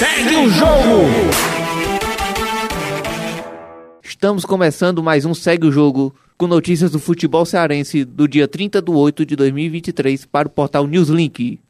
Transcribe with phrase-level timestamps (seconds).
[0.00, 1.02] Segue o jogo!
[4.02, 8.80] Estamos começando mais um Segue o Jogo com notícias do futebol cearense do dia 30
[8.80, 11.60] de 8 de 2023 para o portal Newslink.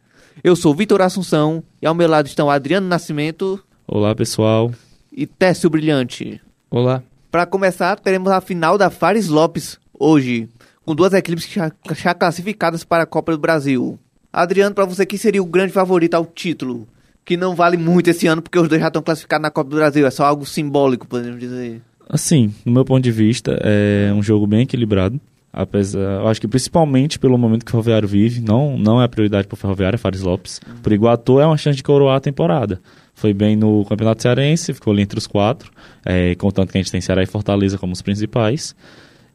[0.45, 4.71] Eu sou Vitor Assunção e ao meu lado estão Adriano Nascimento Olá, pessoal.
[5.13, 6.41] e Técio Brilhante.
[6.71, 7.03] Olá.
[7.33, 10.49] Para começar, teremos a final da Fares Lopes hoje,
[10.85, 13.99] com duas equipes já, já classificadas para a Copa do Brasil.
[14.33, 16.87] Adriano, para você, quem seria o grande favorito ao título?
[17.25, 19.77] Que não vale muito esse ano porque os dois já estão classificados na Copa do
[19.77, 21.81] Brasil, é só algo simbólico, podemos dizer.
[22.09, 25.21] Assim, no meu ponto de vista, é um jogo bem equilibrado.
[25.53, 29.09] Apesar, eu acho que principalmente pelo momento que o Ferroviário vive, não, não é a
[29.09, 30.61] prioridade para o Ferroviário, é Fares Lopes.
[30.83, 32.81] Por Iguatu é uma chance de coroar a temporada.
[33.15, 35.71] Foi bem no Campeonato Cearense, ficou ali entre os quatro,
[36.05, 38.75] é, contanto que a gente tem Ceará e Fortaleza como os principais.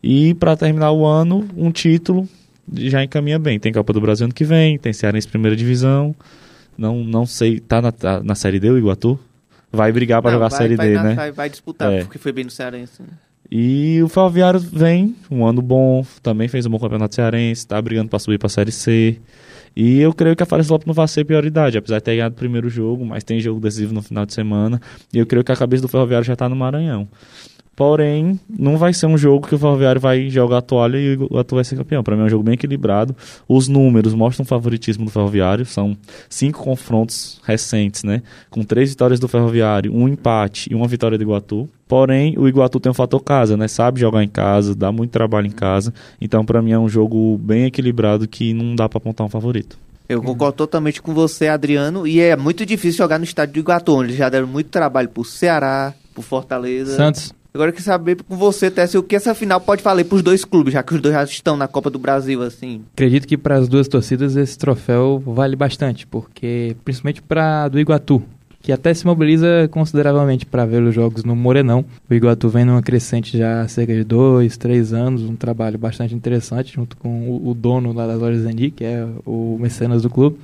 [0.02, 2.28] E para terminar o ano, um título
[2.74, 3.60] já encaminha bem.
[3.60, 6.16] Tem Copa do Brasil ano que vem, tem Cearense primeira divisão.
[6.78, 9.20] Não, não sei, tá na, tá na Série D o Iguatu?
[9.72, 11.14] Vai brigar para jogar a vai- Série vai D, na- né?
[11.16, 12.00] Vai, vai disputar, É.
[12.04, 13.02] porque foi bem no Cearense.
[13.02, 13.10] né?
[13.52, 18.10] E o Ferroviário vem, um ano bom, também fez um bom campeonato cearense, tá brigando
[18.10, 19.20] para subir para a Série C.
[19.76, 22.34] E eu creio que a Fares Lopes não vai ser prioridade, apesar de ter ganhado
[22.34, 24.82] o primeiro jogo, mas tem jogo decisivo no final de semana.
[25.14, 27.08] E eu creio que a cabeça do Ferroviário já tá no Maranhão.
[27.76, 31.26] Porém, não vai ser um jogo que o Ferroviário vai jogar a toalha e o
[31.26, 32.02] Iguatu vai ser campeão.
[32.02, 33.14] Para mim é um jogo bem equilibrado.
[33.50, 35.66] Os números mostram o favoritismo do Ferroviário.
[35.66, 35.98] São
[36.30, 38.22] cinco confrontos recentes, né?
[38.50, 41.68] Com três vitórias do Ferroviário, um empate e uma vitória do Iguatu.
[41.86, 43.68] Porém, o Iguatu tem um fator casa, né?
[43.68, 45.94] Sabe jogar em casa, dá muito trabalho em casa.
[46.22, 49.78] Então, para mim é um jogo bem equilibrado que não dá para apontar um favorito.
[50.08, 53.96] Eu concordo totalmente com você, Adriano, e é muito difícil jogar no estádio do Iguatu,
[53.96, 56.96] onde eles já deram muito trabalho pro Ceará, pro Fortaleza.
[56.96, 57.34] Santos.
[57.56, 60.44] Agora eu queria saber com você, Tess, o que essa final pode valer pros dois
[60.44, 62.82] clubes, já que os dois já estão na Copa do Brasil, assim.
[62.92, 68.22] Acredito que para as duas torcidas esse troféu vale bastante, porque principalmente para do Iguatu,
[68.62, 71.86] que até se mobiliza consideravelmente para ver os jogos no Morenão.
[72.10, 76.14] O Iguatu vem numa crescente já há cerca de dois, três anos, um trabalho bastante
[76.14, 80.38] interessante junto com o, o dono lá das lojas que é o mecenas do clube.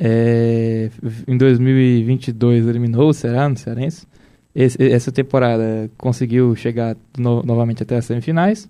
[0.00, 0.88] É,
[1.28, 4.06] em 2022 eliminou o Ceará no Cearense.
[4.54, 8.68] Esse- essa temporada conseguiu chegar no- novamente até as semifinais.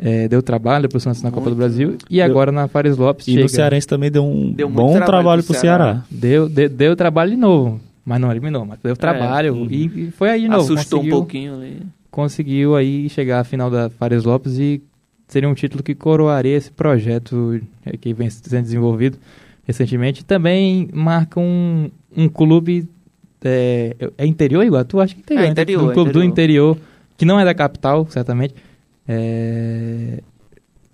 [0.00, 1.58] É, deu trabalho para o Santos na Copa do Muito.
[1.58, 1.96] Brasil.
[2.10, 3.42] E agora na Fares Lopes E chega.
[3.42, 6.02] no Cearense também deu um Deu muito bom trabalho trabalho, pro pro Ceará.
[6.10, 7.80] Deu, de- deu trabalho de novo.
[8.04, 9.54] Mas não eliminou, mas deu trabalho.
[9.54, 9.66] uhum.
[9.70, 10.72] E, e foi aí de novo.
[10.74, 11.82] Assustou um pouquinho ali.
[12.10, 14.82] conseguiu aí chegar à final da Fares Lopes e
[15.28, 19.16] seria um título que coroaria esse projeto eh, que vem sendo desenvolvido
[19.66, 20.24] recentemente.
[20.24, 22.86] Também marca um, um clube.
[23.44, 25.00] É, é interior, Iguatu?
[25.00, 25.42] Acho que é interior.
[25.42, 25.52] É né?
[25.52, 26.72] interior, Um é clube do interior.
[26.72, 26.78] interior,
[27.16, 28.54] que não é da capital, certamente.
[29.06, 30.22] É,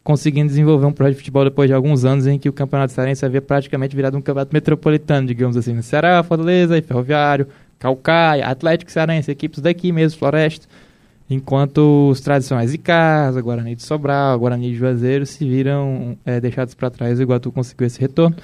[0.03, 3.25] conseguindo desenvolver um projeto de futebol depois de alguns anos em que o Campeonato Cearense
[3.25, 7.47] havia praticamente virado um campeonato metropolitano, digamos assim, no Ceará, Fortaleza, Ferroviário,
[7.79, 10.67] Calcaia, Atlético Cearense, equipes daqui mesmo, Floresta,
[11.29, 16.75] enquanto os tradicionais de casa, Guarani de Sobral, Guarani de Juazeiro se viram é, deixados
[16.75, 18.37] para trás, o Iguatu conseguiu esse retorno.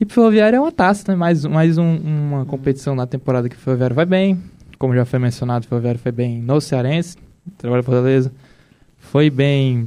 [0.00, 1.16] E pro Ferroviário é uma taça, né?
[1.16, 4.38] mais, mais um- uma competição na temporada que o Ferroviário vai bem,
[4.78, 7.18] como já foi mencionado, o Ferroviário foi bem no Cearense,
[7.58, 8.32] trabalha Fortaleza,
[8.98, 9.86] foi bem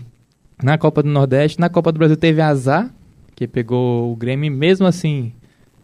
[0.62, 1.59] na Copa do Nordeste.
[1.59, 2.91] Na Copa do Brasil teve azar,
[3.35, 5.34] que pegou o Grêmio, e mesmo assim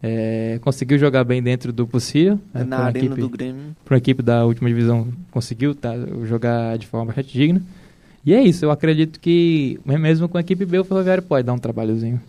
[0.02, 2.40] é, conseguiu jogar bem dentro do possível.
[2.54, 3.76] né, na arena equipe- do Grêmio.
[3.84, 5.92] para uma equipe da última divisão conseguiu tá,
[6.26, 7.62] jogar de forma bastante digna.
[8.26, 11.54] E é isso, eu acredito que mesmo com a equipe B, o Ferroviário pode dar
[11.54, 12.22] um trabalhozinho.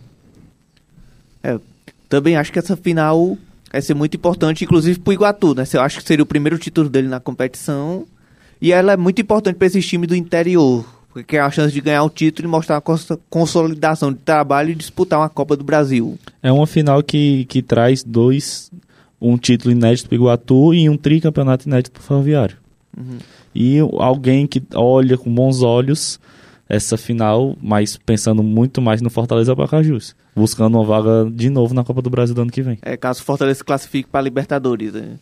[2.11, 3.37] Também acho que essa final
[3.71, 5.63] vai ser muito importante, inclusive pro Iguatu, né?
[5.71, 8.05] Eu acho que seria o primeiro título dele na competição.
[8.61, 11.79] E ela é muito importante para esses times do interior, porque é a chance de
[11.79, 16.19] ganhar o título e mostrar cons- consolidação de trabalho e disputar uma Copa do Brasil.
[16.43, 18.69] É uma final que, que traz dois,
[19.21, 22.57] um título inédito pro Iguatu e um tricampeonato inédito pro Ferroviário.
[22.97, 23.19] Uhum.
[23.55, 26.19] E alguém que olha com bons olhos
[26.67, 31.83] essa final, mas pensando muito mais no Fortaleza Pacajus, buscando uma vaga de novo na
[31.83, 32.77] Copa do Brasil do ano que vem.
[32.81, 34.93] É, caso o Fortaleza se classifique para a Libertadores.
[34.93, 35.17] né?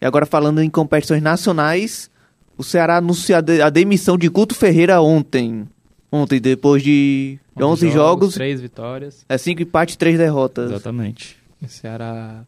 [0.00, 2.10] E agora falando em competições nacionais,
[2.56, 5.66] o Ceará anunciou a de- a demissão de Guto Ferreira ontem.
[6.10, 9.24] Ontem, depois de 11 jogos, três vitórias.
[9.28, 10.70] é 5 empates e 3 derrotas.
[10.70, 11.36] Exatamente.
[11.62, 12.42] O Ceará.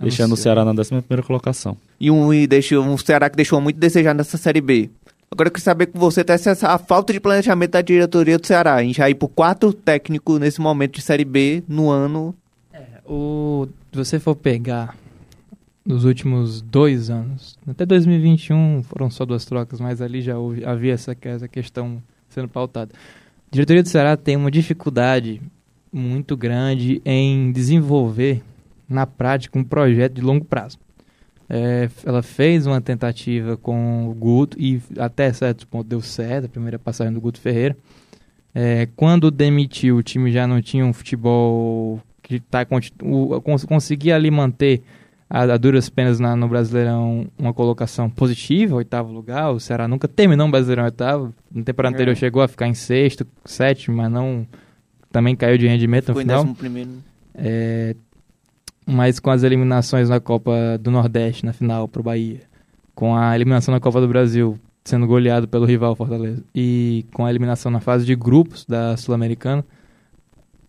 [0.00, 0.36] Deixando o.
[0.36, 1.76] Ceará na 11 primeira colocação.
[2.00, 4.90] E um, e deixou, um Ceará que deixou muito a desejar nessa Série B.
[5.30, 8.46] Agora eu queria saber com você até essa, a falta de planejamento da diretoria do
[8.46, 8.82] Ceará.
[8.82, 12.34] Gente já ir por quatro técnicos nesse momento de Série B no ano.
[13.06, 14.96] O, se você for pegar
[15.84, 20.92] nos últimos dois anos, até 2021 foram só duas trocas, mas ali já houve- havia
[20.94, 22.92] essa, essa questão sendo pautada.
[23.50, 25.40] A diretoria do Ceará tem uma dificuldade
[25.92, 28.42] muito grande em desenvolver
[28.88, 30.78] na prática um projeto de longo prazo.
[31.50, 36.48] É, ela fez uma tentativa com o Guto e até certo ponto deu certo, a
[36.48, 37.76] primeira passagem do Guto Ferreira.
[38.54, 42.66] É, quando demitiu, o time já não tinha um futebol que tá,
[43.02, 44.82] o, conseguia ali manter
[45.30, 49.50] a, a duras penas na, no Brasileirão uma colocação positiva, oitavo lugar.
[49.52, 51.34] O Ceará nunca terminou um Brasileirão oitavo.
[51.50, 51.96] Na temporada é.
[51.96, 54.46] anterior chegou a ficar em sexto, sétimo, mas não
[55.10, 56.44] também caiu de rendimento Ficou no final.
[56.44, 56.90] Em primeiro.
[57.34, 57.94] É,
[58.88, 62.40] mas com as eliminações na Copa do Nordeste na final para o Bahia,
[62.94, 67.30] com a eliminação na Copa do Brasil sendo goleado pelo rival Fortaleza e com a
[67.30, 69.62] eliminação na fase de grupos da Sul-Americana,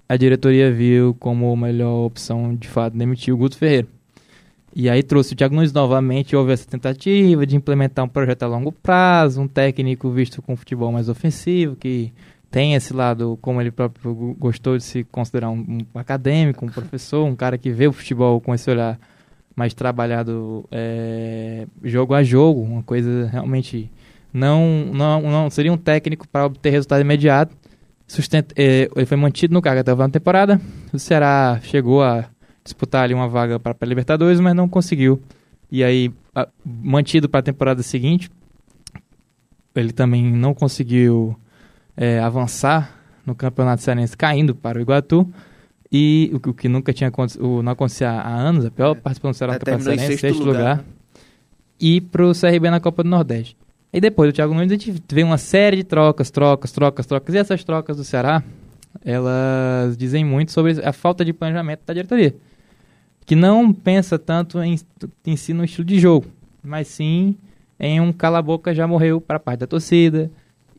[0.10, 3.88] a diretoria viu como melhor opção de fato demitir o Guto Ferreira.
[4.76, 8.48] E aí trouxe o Thiago Nunes novamente, houve essa tentativa de implementar um projeto a
[8.48, 12.12] longo prazo, um técnico visto com futebol mais ofensivo, que
[12.52, 17.26] tem esse lado, como ele próprio gostou de se considerar um, um acadêmico, um professor,
[17.26, 19.00] um cara que vê o futebol com esse olhar
[19.56, 23.92] mais trabalhado é, jogo a jogo, uma coisa realmente
[24.34, 27.56] não não, não seria um técnico para obter resultado imediato.
[28.08, 30.60] Sustenta, é, ele foi mantido no cargo até a temporada.
[30.92, 32.26] O Ceará chegou a
[32.64, 35.22] disputar ali uma vaga para a Libertadores, mas não conseguiu.
[35.72, 38.32] E aí, a, mantido para a temporada seguinte,
[39.76, 41.38] ele também não conseguiu
[42.00, 45.30] é, avançar no Campeonato Cearense caindo para o Iguatu.
[45.92, 49.00] E o, o que nunca tinha o, não acontecia há anos, a pior é.
[49.00, 50.60] participação do Ceará no Campeonato Cearense, sexto, sexto lugar.
[50.60, 50.78] lugar.
[50.78, 50.84] Né?
[51.80, 53.58] E para o CRB na Copa do Nordeste.
[53.92, 57.36] E depois do Thiago Nunes a gente vê uma série de trocas, trocas, trocas, trocas.
[57.36, 58.44] E essas trocas do Ceará,
[59.04, 62.36] elas dizem muito sobre a falta de planejamento da diretoria.
[63.26, 64.80] Que não pensa tanto em,
[65.26, 66.28] em si no estilo de jogo,
[66.64, 67.36] mas sim
[67.80, 70.30] em um cala-boca já morreu para a parte da torcida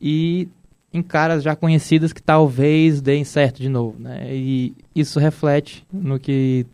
[0.01, 0.47] e
[0.93, 4.27] em caras já conhecidas que talvez deem certo de novo, né?
[4.33, 6.65] E isso reflete no que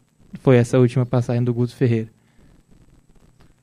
[0.42, 2.10] foi essa última passagem do Guto Ferreira.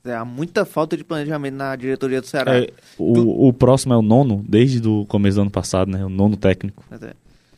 [0.05, 2.59] É, há muita falta de planejamento na diretoria do Ceará.
[2.59, 2.69] É,
[2.99, 6.05] o, o, próximo é o nono, desde o começo do ano passado, né?
[6.05, 6.85] O nono técnico.
[7.01, 7.15] É.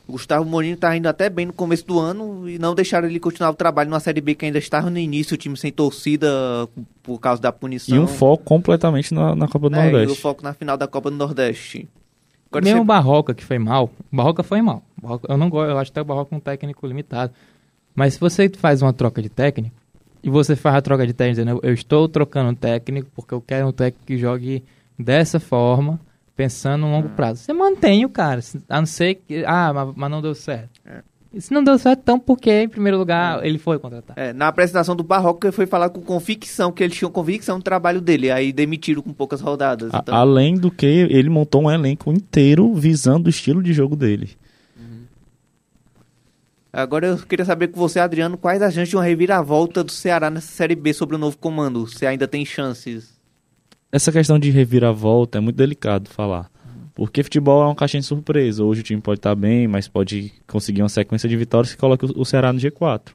[0.06, 3.18] O Gustavo Mourinho tá indo até bem no começo do ano e não deixaram ele
[3.18, 6.28] continuar o trabalho numa Série B que ainda estava no início, o time sem torcida
[7.02, 7.96] por causa da punição.
[7.96, 10.08] E um foco completamente na, na Copa do é, Nordeste.
[10.08, 11.88] E o foco na final da Copa do Nordeste.
[12.56, 12.88] Agora Mesmo o você...
[12.88, 14.82] Barroca, que foi mal, Barroca foi mal.
[15.00, 17.32] Barroca, eu não gosto, eu acho até o Barroca um técnico limitado.
[17.94, 19.74] Mas se você faz uma troca de técnico,
[20.22, 23.40] e você faz a troca de técnico, dizendo, eu estou trocando um técnico porque eu
[23.40, 24.64] quero um técnico que jogue
[24.98, 26.00] dessa forma,
[26.34, 27.42] pensando no longo prazo.
[27.42, 30.75] Você mantém o cara, a não ser que, ah, mas, mas não deu certo.
[31.38, 33.48] Se não deu certo, então porque, em primeiro lugar, é.
[33.48, 34.18] ele foi contratado?
[34.18, 37.62] É, na apresentação do Barroco, ele foi falar com convicção, que ele tinha convicção no
[37.62, 39.90] trabalho dele, aí demitiram com poucas rodadas.
[39.94, 40.14] Então...
[40.14, 44.30] Além do que, ele montou um elenco inteiro visando o estilo de jogo dele.
[46.72, 50.28] Agora eu queria saber com você, Adriano, quais as chances de uma reviravolta do Ceará
[50.28, 51.86] nessa Série B sobre o novo comando?
[51.86, 53.16] Se ainda tem chances?
[53.90, 56.50] Essa questão de reviravolta é muito delicado falar.
[56.96, 58.64] Porque futebol é uma caixinha de surpresa.
[58.64, 62.06] Hoje o time pode estar bem, mas pode conseguir uma sequência de vitórias que coloca
[62.06, 63.10] o Ceará no G4.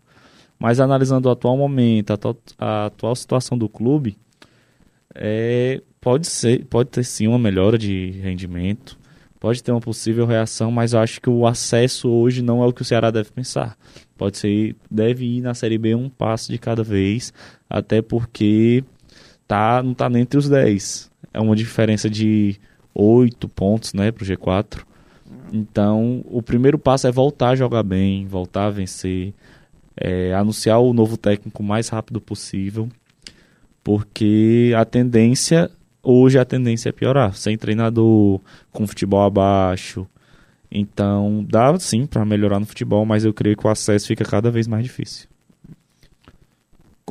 [0.60, 4.16] Mas analisando o atual momento, a atual, a atual situação do clube,
[5.16, 9.02] é, pode, ser, pode ter sim uma melhora de rendimento
[9.42, 12.72] pode ter uma possível reação, mas eu acho que o acesso hoje não é o
[12.72, 13.76] que o Ceará deve pensar.
[14.16, 17.34] Pode ser, deve ir na Série B um passo de cada vez,
[17.68, 18.84] até porque
[19.48, 21.10] tá, não está nem entre os 10.
[21.34, 22.56] É uma diferença de
[22.94, 24.84] 8 pontos né, para o G4.
[25.52, 29.34] Então, o primeiro passo é voltar a jogar bem, voltar a vencer,
[29.98, 32.90] é, anunciar o novo técnico o mais rápido possível,
[33.84, 35.70] porque a tendência
[36.04, 38.40] hoje a tendência é piorar, sem treinador,
[38.72, 40.08] com futebol abaixo.
[40.72, 44.50] Então, dá sim para melhorar no futebol, mas eu creio que o acesso fica cada
[44.50, 45.28] vez mais difícil.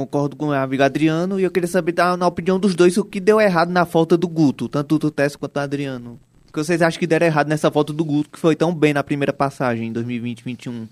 [0.01, 3.21] Concordo com o amigo Adriano e eu queria saber, na opinião dos dois, o que
[3.21, 6.19] deu errado na falta do Guto, tanto do Tess quanto do Adriano.
[6.49, 8.95] O que vocês acham que deram errado nessa falta do Guto, que foi tão bem
[8.95, 10.89] na primeira passagem em 2020-2021?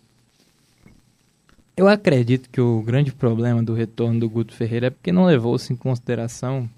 [1.75, 5.73] Eu acredito que o grande problema do retorno do Guto Ferreira é porque não levou-se
[5.73, 6.69] em consideração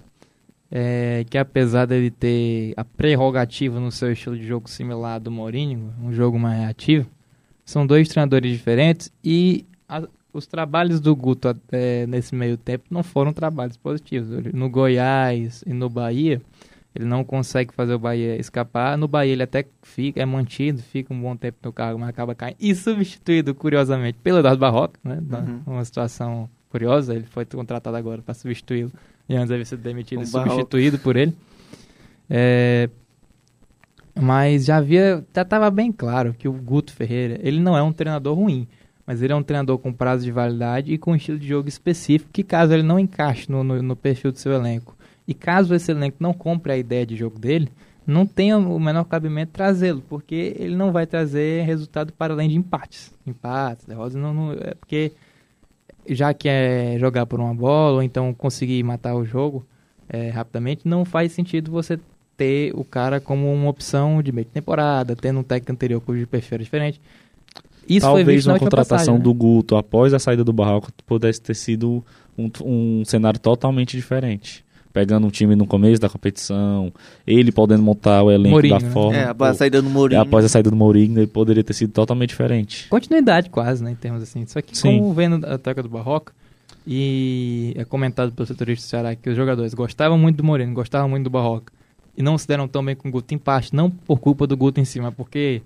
[0.70, 5.92] é, que apesar dele ter a prerrogativa no seu estilo de jogo similar do Mourinho,
[6.00, 7.10] um jogo mais reativo,
[7.64, 13.02] são dois treinadores diferentes e a, os trabalhos do Guto é, nesse meio tempo não
[13.02, 14.52] foram trabalhos positivos.
[14.52, 16.40] No Goiás e no Bahia,
[16.94, 18.96] ele não consegue fazer o Bahia escapar.
[18.96, 22.34] No Bahia ele até fica, é mantido, fica um bom tempo no cargo, mas acaba
[22.34, 22.56] caindo.
[22.60, 25.18] E substituído, curiosamente, pelo Eduardo Barroca, né?
[25.20, 25.74] Uhum.
[25.74, 28.92] Uma situação curiosa, ele foi contratado agora para substituí-lo
[29.28, 31.36] e antes deve ser demitido e substituído por ele.
[32.28, 32.88] É,
[34.20, 37.92] mas já havia, já estava bem claro que o Guto Ferreira, ele não é um
[37.92, 38.66] treinador ruim,
[39.10, 41.68] Mas ele é um treinador com prazo de validade e com um estilo de jogo
[41.68, 45.74] específico que caso ele não encaixe no, no, no perfil do seu elenco e caso
[45.74, 47.68] esse elenco não compre a ideia de jogo dele,
[48.06, 52.56] não tem o menor cabimento trazê-lo, porque ele não vai trazer resultado para além de
[52.56, 53.12] empates.
[53.26, 55.10] Empates, derrotas, não, não, é porque
[56.08, 59.66] já que é jogar por uma bola ou então conseguir matar o jogo
[60.08, 61.98] é, rapidamente, não faz sentido você
[62.36, 66.28] ter o cara como uma opção de meio de temporada, tendo um técnico anterior cujo
[66.28, 67.00] perfil era diferente.
[67.90, 69.20] Isso Talvez uma contratação passagem, né?
[69.20, 72.04] do Guto após a saída do Barroco pudesse ter sido
[72.38, 76.92] um, um cenário totalmente diferente pegando um time no começo da competição,
[77.26, 78.90] ele podendo montar o elenco Mourinho, da né?
[78.90, 79.16] forma.
[79.16, 80.20] É, após a saída do Mourinho.
[80.20, 82.88] Após a saída do Mourinho, ele poderia ter sido totalmente diferente.
[82.88, 84.44] Continuidade quase, né, em termos assim.
[84.46, 84.98] Só que Sim.
[84.98, 86.32] como vendo a troca do Barroca,
[86.86, 91.08] e é comentado pelo setorista do Ceará que os jogadores gostavam muito do Mourinho, gostavam
[91.08, 91.72] muito do Barroca,
[92.16, 94.56] e não se deram tão bem com o Guto em parte, não por culpa do
[94.56, 95.62] Guto em si, mas porque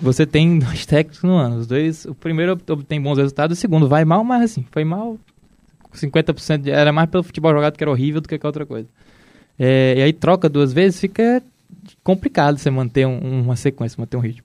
[0.00, 1.58] você tem dois técnicos no ano.
[1.58, 5.18] Os dois, o primeiro obtém bons resultados, o segundo vai mal, mas assim, foi mal
[5.94, 8.88] 50% de, era mais pelo futebol jogado que era horrível do que qualquer outra coisa.
[9.58, 11.42] É, e aí troca duas vezes, fica
[12.02, 14.44] complicado você manter um, uma sequência, manter um ritmo.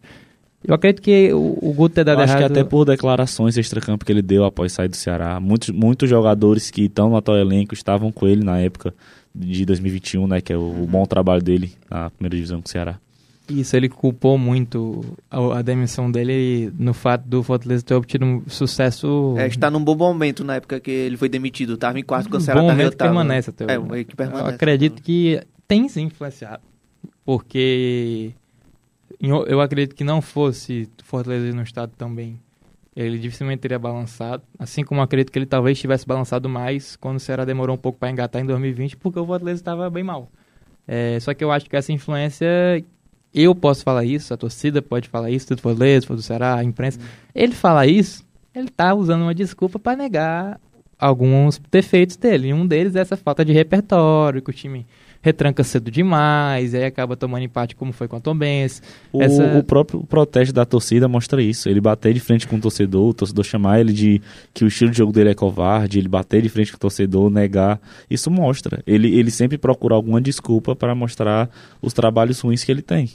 [0.65, 2.39] Eu acredito que o, o Guto ter dado acho errado...
[2.39, 6.71] que até por declarações extra-campo que ele deu após sair do Ceará, muitos, muitos jogadores
[6.71, 8.93] que estão no atual elenco estavam com ele na época
[9.35, 12.71] de 2021, né, que é o, o bom trabalho dele na primeira divisão com o
[12.71, 12.97] Ceará.
[13.59, 18.43] Isso, ele culpou muito a, a, demissão dele no fato do Fortaleza ter obtido um
[18.47, 19.35] sucesso...
[19.37, 21.75] É, está num bom momento na época que ele foi demitido.
[21.75, 24.01] Estava em quarto com o Ceará bom momento permanece até é, hoje.
[24.01, 24.49] É, que permanece.
[24.49, 26.63] Eu acredito que tem sim influenciado.
[27.25, 28.33] Porque
[29.21, 32.39] eu acredito que não fosse Fortaleza no estado também,
[32.95, 34.43] ele dificilmente teria balançado.
[34.59, 37.99] Assim como acredito que ele talvez tivesse balançado mais quando o Ceará demorou um pouco
[37.99, 40.29] para engatar em 2020, porque o Fortaleza estava bem mal.
[40.87, 42.83] É, só que eu acho que essa influência
[43.33, 46.99] eu posso falar isso, a torcida pode falar isso, do Fortaleza, do Ceará, a imprensa.
[46.99, 47.05] Uhum.
[47.33, 48.23] Ele fala isso,
[48.53, 50.59] ele está usando uma desculpa para negar
[50.99, 52.49] alguns defeitos dele.
[52.49, 54.85] E um deles é essa falta de repertório, que o time
[55.23, 58.81] retranca cedo demais, aí acaba tomando empate como foi com a Tombense.
[59.11, 59.57] O, essa...
[59.57, 61.69] o próprio protesto da torcida mostra isso.
[61.69, 64.21] Ele bater de frente com o torcedor, o torcedor chamar ele de
[64.53, 67.29] que o estilo de jogo dele é covarde, ele bater de frente com o torcedor,
[67.29, 67.79] negar.
[68.09, 68.83] Isso mostra.
[68.85, 71.49] Ele, ele sempre procura alguma desculpa para mostrar
[71.81, 73.09] os trabalhos ruins que ele tem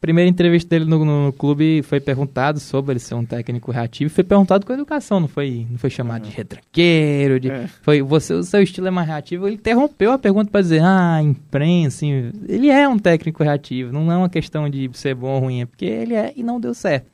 [0.00, 4.12] primeira entrevista dele no, no, clube foi perguntado sobre ele ser um técnico reativo.
[4.12, 7.40] Foi perguntado com educação, não foi, não foi chamado de retranqueiro.
[7.40, 7.68] De, é.
[7.82, 9.46] Foi você, o seu estilo é mais reativo.
[9.46, 11.96] Ele interrompeu a pergunta para dizer, ah, imprensa.
[11.96, 13.92] Assim, ele é um técnico reativo.
[13.92, 16.60] Não é uma questão de ser bom ou ruim, é porque ele é e não
[16.60, 17.06] deu certo.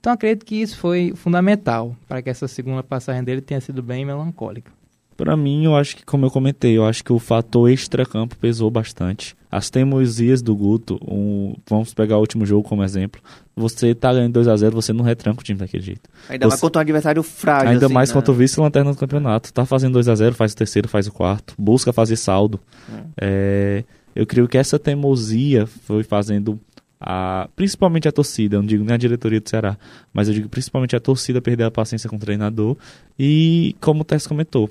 [0.00, 4.04] Então acredito que isso foi fundamental para que essa segunda passagem dele tenha sido bem
[4.04, 4.72] melancólica.
[5.16, 8.68] Para mim, eu acho que, como eu comentei, eu acho que o fator extra-campo pesou
[8.70, 9.36] bastante.
[9.52, 13.20] As teimosias do Guto, um, vamos pegar o último jogo como exemplo.
[13.54, 16.08] Você tá ganhando 2 a 0 você não retranca o time daquele jeito.
[16.26, 17.68] Ainda você, mais contra um adversário frágil.
[17.68, 18.14] Ainda assim, mais né?
[18.14, 19.52] contra o vice-lanterna do campeonato.
[19.52, 21.54] Tá fazendo 2 a 0 faz o terceiro, faz o quarto.
[21.58, 22.58] Busca fazer saldo.
[22.90, 23.02] Hum.
[23.20, 23.84] É,
[24.16, 26.58] eu creio que essa teimosia foi fazendo
[26.98, 29.76] a, principalmente a torcida, não digo nem a diretoria do Ceará,
[30.14, 32.76] mas eu digo principalmente a torcida perder a paciência com o treinador.
[33.18, 34.70] E como o Tess comentou,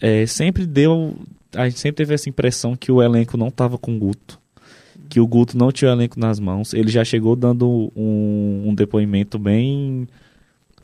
[0.00, 1.16] é, sempre deu.
[1.54, 4.40] A gente sempre teve essa impressão que o elenco não estava com o Guto.
[5.08, 6.74] Que o Guto não tinha o elenco nas mãos.
[6.74, 10.08] Ele já chegou dando um, um depoimento bem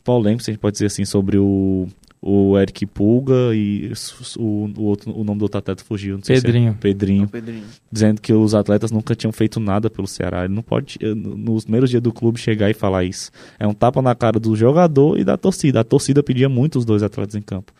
[0.03, 1.87] polêmico, se a gente pode dizer assim, sobre o,
[2.21, 3.91] o Eric Pulga e
[4.37, 6.17] o, o, outro, o nome do outro atleta fugiu.
[6.17, 6.71] Não sei Pedrinho.
[6.71, 7.63] Se é Pedrinho, Pedrinho.
[7.91, 10.45] Dizendo que os atletas nunca tinham feito nada pelo Ceará.
[10.45, 13.31] Ele não pode, eh, nos primeiros dias do clube, chegar e falar isso.
[13.59, 15.79] É um tapa na cara do jogador e da torcida.
[15.79, 17.73] A torcida pedia muito os dois atletas em campo.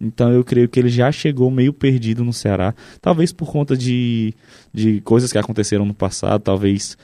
[0.00, 2.74] Então eu creio que ele já chegou meio perdido no Ceará.
[3.00, 4.32] Talvez por conta de,
[4.72, 6.96] de coisas que aconteceram no passado, talvez,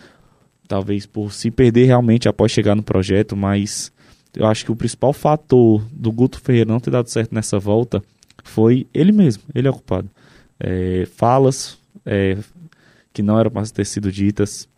[0.68, 3.92] talvez por se perder realmente após chegar no projeto, mas
[4.36, 8.02] eu acho que o principal fator do Guto Ferreira não ter dado certo nessa volta
[8.42, 10.10] foi ele mesmo, ele é o culpado.
[10.58, 12.38] É, falas é,
[13.12, 14.68] que não eram para ter sido ditas,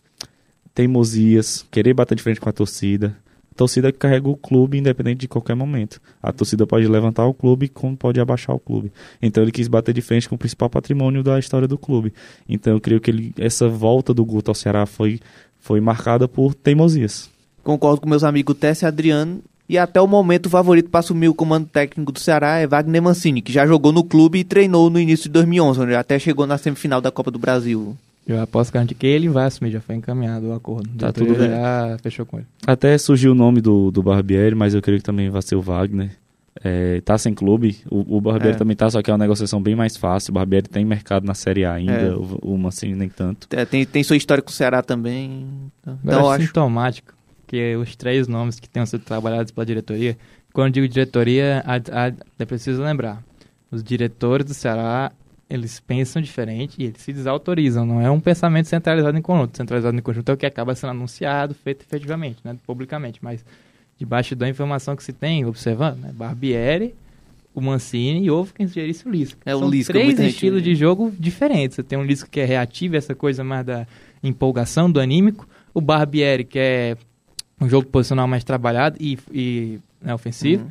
[0.74, 3.16] teimosias, querer bater de frente com a torcida,
[3.56, 6.00] torcida que carrega o clube independente de qualquer momento.
[6.22, 8.92] A torcida pode levantar o clube como pode abaixar o clube.
[9.20, 12.12] Então ele quis bater de frente com o principal patrimônio da história do clube.
[12.48, 15.18] Então eu creio que ele, essa volta do Guto ao Ceará foi,
[15.58, 17.30] foi marcada por teimosias.
[17.64, 19.40] Concordo com meus amigos Tess e Adriano.
[19.68, 23.02] E até o momento o favorito para assumir o comando técnico do Ceará é Wagner
[23.02, 26.46] Mancini, que já jogou no clube e treinou no início de 2011, onde até chegou
[26.46, 27.96] na semifinal da Copa do Brasil.
[28.26, 30.88] Eu aposto que ele vai assumir, já foi encaminhado o acordo.
[30.98, 31.48] Tá tudo bem.
[31.48, 32.46] Já fechou com ele.
[32.66, 35.62] Até surgiu o nome do, do Barbieri, mas eu creio que também vai ser o
[35.62, 36.10] Wagner.
[36.64, 38.58] É, tá sem clube, o, o Barbieri é.
[38.58, 40.32] também tá, só que é uma negociação bem mais fácil.
[40.32, 42.10] O Barbieri tem mercado na Série A ainda, é.
[42.14, 43.46] o, o Mancini nem tanto.
[43.50, 45.46] É, tem, tem sua história com o Ceará também.
[45.82, 47.14] Então, eu acho sintomático
[47.46, 50.16] que os três nomes que tenham sido trabalhados pela diretoria,
[50.52, 53.22] quando digo diretoria, a, a, é preciso lembrar,
[53.70, 55.12] os diretores do Ceará,
[55.48, 59.56] eles pensam diferente e eles se desautorizam, não é um pensamento centralizado em conjunto.
[59.56, 63.44] Centralizado em conjunto é o que acaba sendo anunciado, feito efetivamente, né, publicamente, mas
[63.96, 66.94] debaixo da informação que se tem, observando, né, Barbieri,
[67.54, 69.38] o Mancini e houve quem gerisse o Lisca.
[69.46, 71.76] É, o São Lisca, três gente- estilos de jogo diferentes.
[71.76, 73.86] Você tem um Lisca que é reativo, essa coisa mais da
[74.22, 75.48] empolgação, do anímico.
[75.72, 76.96] O Barbieri, que é
[77.58, 80.64] um jogo posicional mais trabalhado e, e né, ofensivo.
[80.64, 80.70] Uhum.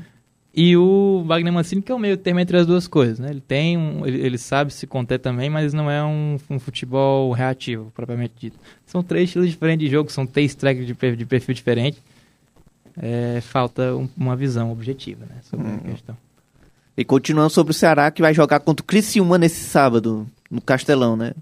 [0.57, 3.29] E o Wagner Mancini, que é o meio termo entre as duas coisas, né?
[3.29, 7.31] Ele tem um, ele, ele sabe se conter também, mas não é um, um futebol
[7.33, 8.57] reativo, propriamente dito.
[8.85, 11.97] São três estilos diferentes de jogo, são três tracks de, per- de perfil diferente.
[12.97, 15.35] É, falta um- uma visão objetiva, né?
[15.49, 15.75] Sobre Uhum.
[15.75, 16.17] a questão.
[16.95, 21.17] E continuando sobre o Ceará, que vai jogar contra o Criciúma nesse sábado, no Castelão,
[21.17, 21.33] né?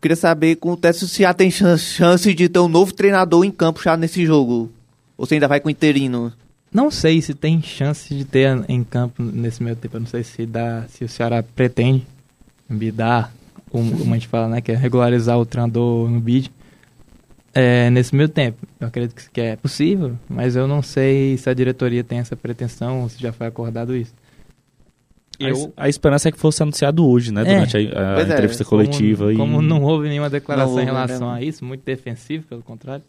[0.00, 3.44] Queria saber com o Técio se já tem chan- chance de ter um novo treinador
[3.44, 4.72] em campo já nesse jogo.
[5.16, 6.32] Ou se ainda vai com o interino.
[6.76, 9.96] Não sei se tem chance de ter em campo nesse meio tempo.
[9.96, 12.06] Eu não sei se dá, se o Ceará pretende
[12.68, 13.32] bidar,
[13.70, 14.60] como, como a gente fala, né?
[14.60, 16.52] Que é regularizar o treinador no bid.
[17.54, 18.58] É, nesse meio tempo.
[18.78, 23.00] Eu acredito que- é possível, mas eu não sei se a diretoria tem essa pretensão
[23.04, 24.12] ou se já foi acordado isso.
[25.40, 27.40] A es- A, esperança é que fosse anunciado hoje, né?
[27.40, 27.44] É.
[27.44, 29.32] Durante a, a Pois é, entrevista Como- coletiva.
[29.32, 29.36] e...
[29.38, 31.38] Como não houve nenhuma declaração Não em relação né?
[31.38, 33.02] a isso, muito defensivo, pelo contrário,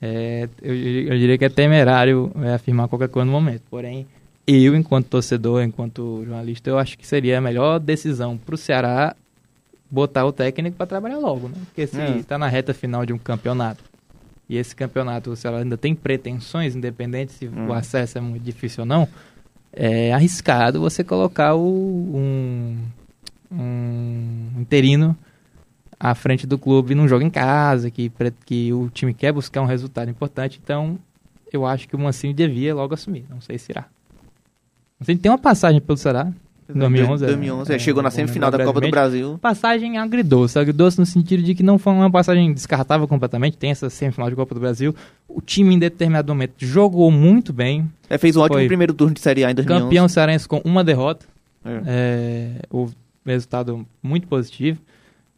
[0.00, 3.62] é, eu, eu diria que é temerário é, afirmar qualquer coisa no momento.
[3.70, 4.06] Porém,
[4.46, 9.16] eu, enquanto torcedor, enquanto jornalista, eu acho que seria a melhor decisão para o Ceará
[9.90, 11.54] botar o técnico para trabalhar logo, né?
[11.66, 12.16] Porque se É.
[12.18, 13.82] está na reta final de um campeonato
[14.48, 17.68] e esse campeonato o Ceará ainda tem pretensões, independente se Hum.
[17.68, 19.08] o acesso é muito difícil ou não,
[19.72, 21.62] é arriscado você colocar o,
[22.14, 22.76] um,
[23.52, 25.16] um interino
[26.04, 28.12] à frente do clube num jogo em casa, que,
[28.44, 30.60] que o time quer buscar um resultado importante.
[30.62, 30.98] Então,
[31.50, 33.24] eu acho que o Mancini devia logo assumir.
[33.30, 33.86] Não sei se irá.
[35.00, 36.30] Mancini tem uma passagem pelo Ceará.
[36.68, 38.90] 2011, 2011, é, é, chegou na é, semifinal da Copa do.
[38.90, 39.38] Brasil.
[39.40, 40.58] Passagem agridoce.
[40.58, 43.56] Agridoce no sentido de que não foi uma passagem descartável completamente.
[43.56, 44.94] Tem essa semifinal de Copa do Brasil.
[45.26, 47.90] O time, em determinado momento, jogou muito bem.
[48.10, 48.66] É, fez um ótimo Foi.
[48.66, 49.84] primeiro turno de Série A em 2011.
[49.84, 51.24] Campeão cearense com uma derrota.
[51.64, 51.82] É.
[51.86, 52.90] É, o
[53.24, 54.78] resultado muito positivo.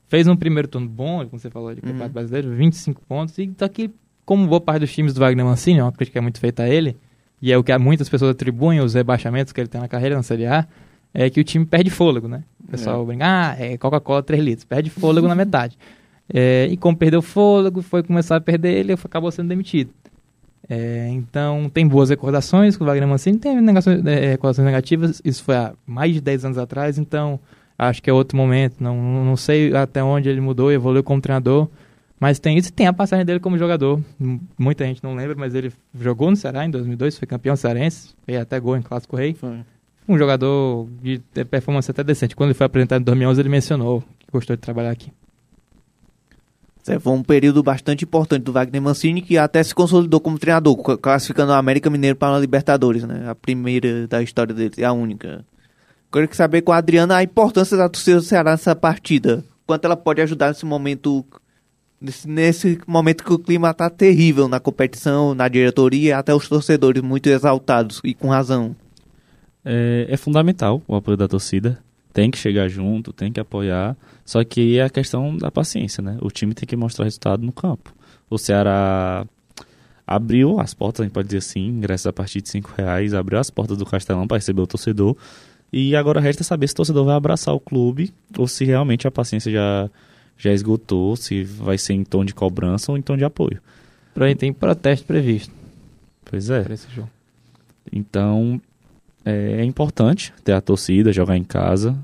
[0.09, 2.13] Fez um primeiro turno bom, como você falou, de Campeonato Uhum.
[2.13, 3.37] Brasileiro, 25 pontos.
[3.39, 3.91] E tá aqui,
[4.25, 6.97] como boa parte dos times do Wagner Mancini, é uma crítica muito feita a ele,
[7.43, 10.23] e é o que muitas pessoas atribuem os rebaixamentos que ele tem na carreira na
[10.23, 10.67] Série A,
[11.13, 12.45] é que o time perde fôlego, né?
[12.63, 15.79] O pessoal brinca, ah, é Coca-Cola 3 litros, perde fôlego na metade.
[16.33, 19.91] É, e como perdeu fôlego, foi começar a perder ele, acabou sendo demitido.
[20.69, 25.45] É, então, tem boas recordações com o Wagner Mancini, tem negações, é, recordações negativas, isso
[25.45, 27.39] foi há mais de 10 anos atrás, então
[27.79, 31.69] acho que é outro momento, não, não sei até onde ele mudou, evoluiu como treinador,
[32.19, 34.01] mas tem isso e tem a passagem dele como jogador,
[34.59, 38.39] muita gente não lembra, mas ele jogou no Ceará em 2002, foi campeão cearense, fez
[38.41, 39.59] até gol em Clássico Rei, Foi.
[40.09, 44.27] um jogador de performance até decente, quando ele foi apresentado em 2011 ele mencionou que
[44.33, 45.11] gostou de trabalhar aqui.
[46.89, 50.77] É, foi um período bastante importante do Wagner Mancini, que até se consolidou como treinador,
[50.77, 53.29] cla- classificando o América Mineiro para a Libertadores, né?
[53.29, 55.45] A primeira da história dele, e a única.
[56.13, 59.45] Queria saber com a Adriana a importância da torcida do Ceará nessa partida.
[59.67, 61.25] Quanto ela pode ajudar nesse momento,
[62.01, 67.03] nesse, nesse momento que o clima tá terrível na competição, na diretoria, até os torcedores
[67.03, 68.75] muito exaltados, e com razão.
[69.65, 71.79] É, é fundamental o apoio da torcida.
[72.13, 73.97] Tem que chegar junto, tem que apoiar.
[74.25, 76.17] Só que é a questão da paciência, né?
[76.23, 77.93] O time tem que mostrar resultado no campo.
[78.31, 79.27] O Ceará
[80.07, 83.39] abriu as portas, a gente pode dizer assim, ingressos a partir de 5 reais, abriu
[83.39, 85.17] as portas do Castelão para receber o torcedor.
[85.73, 89.11] E agora resta saber se o torcedor vai abraçar o clube ou se realmente a
[89.11, 89.91] paciência já,
[90.39, 93.61] já esgotou, se vai ser em tom de cobrança ou em tom de apoio.
[94.15, 95.53] Porém, tem protesto previsto
[96.29, 96.65] Pois é.
[97.93, 98.61] Então,
[99.25, 101.97] é, é importante ter a torcida, jogar em casa,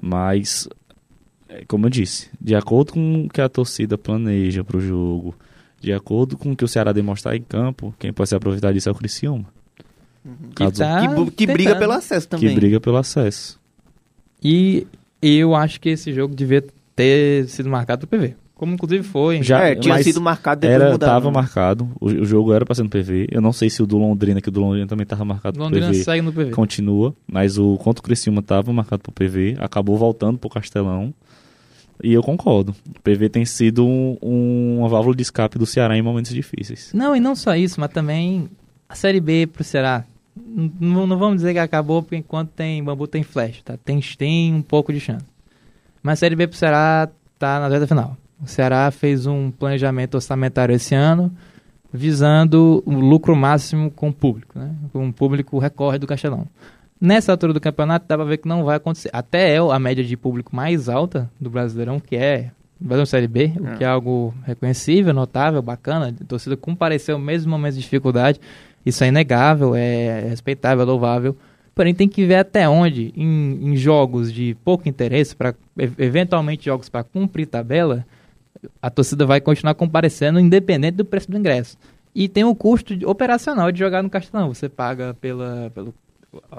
[0.00, 0.68] mas,
[1.48, 5.34] é, como eu disse, de acordo com o que a torcida planeja para o jogo,
[5.80, 8.88] de acordo com o que o Ceará demonstrar em campo, quem pode se aproveitar disso
[8.88, 9.46] é o Criciúma,
[10.50, 12.48] Que, Caso- tá que que briga pelo acesso também.
[12.48, 13.60] que briga pelo acesso.
[14.42, 14.86] E
[15.22, 18.34] eu acho que esse jogo devia ter sido marcado pro PV.
[18.54, 19.42] Como inclusive foi.
[19.42, 21.32] Já- é, tinha sido marcado depois Era, mudaram, tava né?
[21.34, 23.26] marcado, o, o jogo era para ser no PV.
[23.30, 25.64] Eu não sei se o do Londrina, que o do Londrina também tava marcado pro
[25.64, 26.50] Londrina PV, segue no PV.
[26.52, 31.12] continua, mas o contra o Criciúma tava marcado pro PV, acabou voltando pro Castelão.
[32.02, 32.74] E eu concordo.
[32.96, 36.90] O PV tem sido um- um- uma válvula de escape do Ceará em momentos difíceis.
[36.94, 38.48] Não, e não só isso, mas também
[38.88, 40.04] a Série B pro Ceará.
[40.36, 43.76] Não, não vamos dizer que acabou, porque enquanto tem bambu tem flash, tá?
[43.84, 45.24] Tem, tem um pouco de chance.
[46.02, 48.16] Mas a Série B pro Ceará tá na reta final.
[48.42, 51.32] O Ceará fez um planejamento orçamentário esse ano,
[51.92, 54.74] visando o lucro máximo com o público, né?
[54.92, 56.46] Com o público recorre do Castelão.
[57.00, 59.10] Nessa altura do campeonato, dá pra ver que não vai acontecer.
[59.12, 63.28] Até é a média de público mais alta do Brasileirão, que é o Brasileirão Série
[63.28, 63.76] B, o É.
[63.76, 66.14] que é algo reconhecível, notável, bacana.
[66.20, 68.40] A torcida compareceu mesmo em momentos de dificuldade.
[68.84, 71.36] Isso é inegável, é respeitável, é louvável.
[71.74, 75.54] Porém, tem que ver até onde, em, em jogos de pouco interesse, para
[75.98, 78.06] eventualmente jogos para cumprir tabela,
[78.80, 81.76] a torcida vai continuar comparecendo independente do preço do ingresso.
[82.14, 84.54] E tem o custo de- operacional de jogar no Castelão.
[84.54, 85.92] Você paga pela, pelo,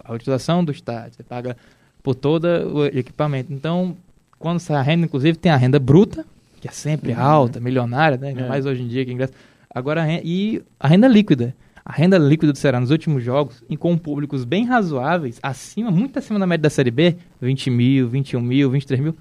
[0.03, 1.55] a utilização do estádio, você paga
[2.03, 3.53] por todo o equipamento.
[3.53, 3.95] Então,
[4.37, 6.25] quando sai a renda, inclusive, tem a renda bruta,
[6.59, 8.29] que é sempre alta, milionária, né?
[8.29, 8.47] Ainda É.
[8.49, 9.33] mais hoje em dia que ingresso.
[9.73, 11.55] Agora, a e a renda líquida.
[11.85, 16.17] A renda líquida do Ceará nos últimos jogos, e com públicos bem razoáveis, acima, muito
[16.17, 19.15] acima da média da Série B, 20 mil, 21 mil, 23 mil,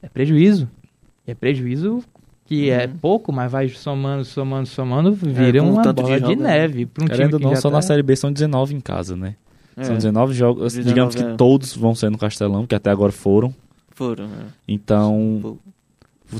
[0.00, 0.68] é prejuízo.
[1.26, 2.04] É prejuízo
[2.44, 6.42] que é pouco, mas vai somando, somando, somando, vira o uma de bola de, jogo,
[6.42, 6.50] né?
[6.58, 6.86] neve.
[6.86, 8.80] Pra um time Querendo ou que não, só tá- na Série B são 19 em
[8.80, 9.34] casa, né?
[9.82, 11.34] São É, 19 jogos, 19, digamos que é.
[11.34, 13.52] todos vão ser no Castelão, que até agora foram.
[13.90, 14.44] Foram, né?
[14.68, 15.58] Então,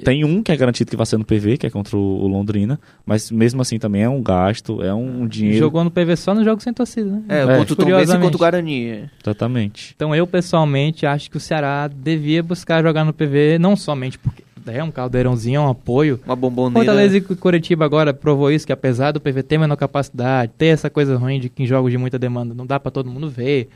[0.05, 2.79] tem um que é garantido que vai ser no PV, que é contra o Londrina,
[3.05, 5.59] mas mesmo assim também é um gasto, é um dinheiro.
[5.59, 7.22] Jogou no PV só no jogo sem torcida, né?
[7.29, 8.87] É, É, contra o Tom e contra o Guarani.
[8.87, 9.11] é.
[9.22, 9.92] Exatamente.
[9.94, 14.42] Então eu pessoalmente acho que o Ceará devia buscar jogar no PV, não somente porque
[14.66, 16.18] é um caldeirãozinho, é um apoio.
[16.27, 16.81] Uma bomboneira.
[16.85, 20.90] Fortaleza e Curitiba agora provou isso, que apesar do PV ter menor capacidade, ter essa
[20.90, 23.68] coisa ruim de que em jogos de muita demanda não dá pra todo mundo ver,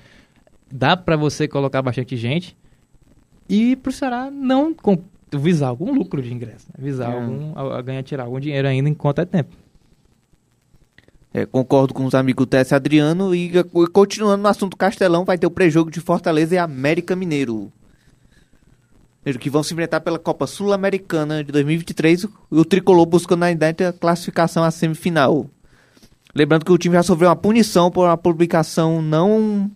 [0.68, 2.56] dá pra você colocar bastante gente
[3.48, 4.98] e pro Ceará não com-
[5.32, 6.74] visar algum lucro de ingresso, né?
[6.78, 7.14] visar É.
[7.14, 9.54] algum, a, a ganhar, tirar algum dinheiro ainda enquanto é tempo.
[11.32, 13.34] É, concordo com os amigos Tess Adriano.
[13.34, 13.52] E
[13.92, 17.72] continuando no assunto Castelão, vai ter o pré-jogo de Fortaleza e América Mineiro.
[19.38, 22.24] Que vão se enfrentar pela Copa Sul-Americana de 2023.
[22.24, 25.46] E o tricolor buscando ainda a classificação à semifinal.
[26.34, 29.70] Lembrando que o time já sofreu uma punição por uma publicação não.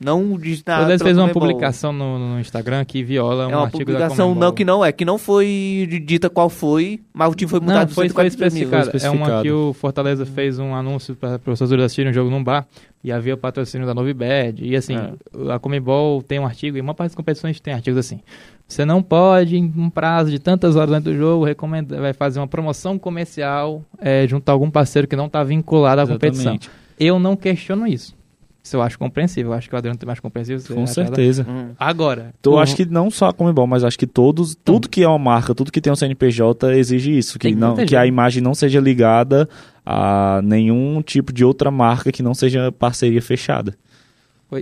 [0.00, 0.32] Não.
[0.32, 3.78] O Fortaleza pela fez uma publicação no, no Instagram que viola um É uma artigo
[3.92, 7.50] da publicação não que não é, que não foi dita qual foi, mas o time
[7.50, 8.48] foi mudado Não, foi, foi 140 mil.
[8.48, 8.90] especificado.
[8.90, 9.42] foi É uma especificado.
[9.42, 12.66] que o Fortaleza fez um anúncio para os torcedores assistirem um jogo num bar
[13.02, 14.64] e havia o patrocínio da Novibed.
[14.64, 15.52] E assim, É.
[15.52, 18.20] a Comebol tem um artigo, e uma parte das competições tem artigos assim.
[18.68, 22.38] Você não pode, em um prazo de tantas horas dentro do jogo, recomenda, vai fazer
[22.38, 26.52] uma promoção comercial é, junto a algum parceiro que não está vinculado à competição.
[26.52, 26.70] Exatamente.
[27.00, 28.17] Eu não questiono isso.
[28.62, 29.52] Isso eu acho compreensível.
[29.52, 30.76] Eu acho que o Adriano tem mais compreensível.
[30.76, 31.46] Com certeza.
[31.48, 31.70] Hum.
[31.78, 35.02] Agora, Então, eu acho que não só a Comebol, mas acho que todos, tudo que
[35.02, 38.42] é uma marca, tudo que tem um CNPJ exige isso, que, não, que a imagem
[38.42, 39.48] não seja ligada
[39.86, 43.74] a nenhum tipo de outra marca que não seja parceria fechada.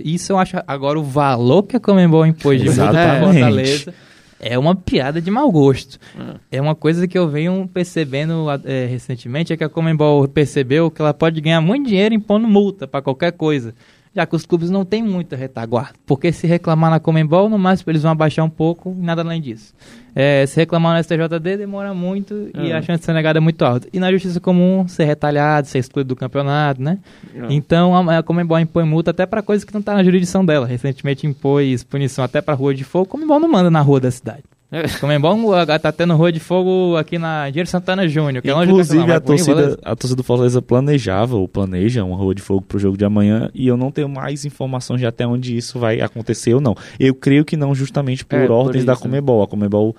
[0.03, 3.33] Isso eu acho agora o valor que a Comembol impôs de Exatamente.
[3.33, 3.93] Fortaleza
[4.39, 5.99] é uma piada de mau gosto.
[6.17, 6.35] Hum.
[6.51, 11.01] É uma coisa que eu venho percebendo é, recentemente, é que a Comembol percebeu que
[11.01, 13.73] ela pode ganhar muito dinheiro impondo multa para qualquer coisa.
[14.17, 15.93] Já que os clubes não têm muita retaguarda.
[16.03, 19.39] Porque se reclamar na Comembol, no máximo eles vão abaixar um pouco e nada além
[19.39, 19.75] disso.
[20.15, 22.75] É, se reclamar no STJD, demora muito e É.
[22.75, 23.87] a chance de ser negada é muito alta.
[23.93, 26.97] E na Justiça Comum, ser retalhado, ser excluído do campeonato, né?
[27.35, 27.45] É.
[27.53, 30.65] Então a, a Comembol impõe multa até pra coisa que não tá na jurisdição dela.
[30.65, 33.05] Recentemente impôs punição até pra Rua de Fogo.
[33.05, 34.43] Comembol não manda na rua da cidade.
[34.69, 34.85] É.
[34.99, 38.41] Comembol ah, tá tendo Rua de Fogo aqui na Engenheiro Santana Júnior.
[38.41, 39.15] Que é Inclusive, Castelão.
[39.15, 42.97] a torcida, a torcida do Fortaleza planejava ou planeja uma rua de fogo pro jogo
[42.97, 46.59] de amanhã e eu não tenho mais informações de até onde isso vai acontecer ou
[46.59, 46.75] não.
[46.99, 49.01] Eu creio que não justamente por É, por ordens da isso.
[49.01, 49.41] Comebol.
[49.41, 49.95] A Comebol,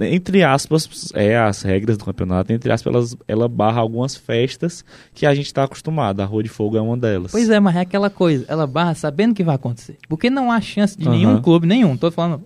[0.00, 5.24] entre aspas, é as regras do campeonato, entre aspas, elas, ela barra algumas festas que
[5.24, 6.20] a gente está acostumado.
[6.20, 7.30] A rua de fogo é uma delas.
[7.30, 8.44] Pois é, mas é aquela coisa.
[8.48, 9.96] Ela barra sabendo que vai acontecer.
[10.08, 11.16] Porque não há chance de Aham.
[11.16, 11.96] nenhum clube, nenhum.
[11.96, 12.42] Tô falando,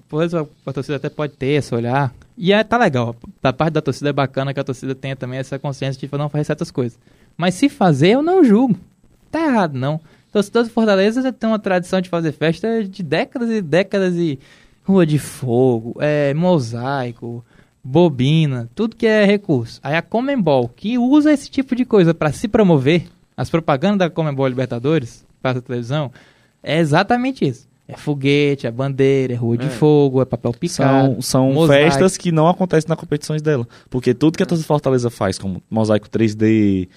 [0.67, 2.13] a torcida até pode ter esse olhar.
[2.37, 3.17] E é, tá legal.
[3.43, 6.29] Da parte da torcida é bacana que a torcida tenha também essa consciência de não
[6.29, 6.99] fazer certas coisas.
[7.37, 8.79] Mas se fazer, eu não julgo.
[9.31, 10.01] Tá errado, não.
[10.33, 14.39] Torcedor do Fortaleza já tem uma tradição de fazer festa de décadas e décadas e
[14.85, 17.45] rua de fogo, é, mosaico,
[17.83, 19.81] bobina, tudo que é recurso.
[19.83, 24.11] Aí a Comembol, que usa esse tipo de coisa para se promover, as propagandas da
[24.11, 26.11] Comembol Libertadores para a televisão,
[26.63, 27.69] é exatamente isso.
[27.89, 29.71] É foguete, é bandeira, é rua de É.
[29.71, 31.21] fogo, é papel picado.
[31.21, 33.67] São, são festas que não acontecem nas competições dela.
[33.89, 36.89] Porque tudo que a torcida Fortaleza faz, como mosaico 3D,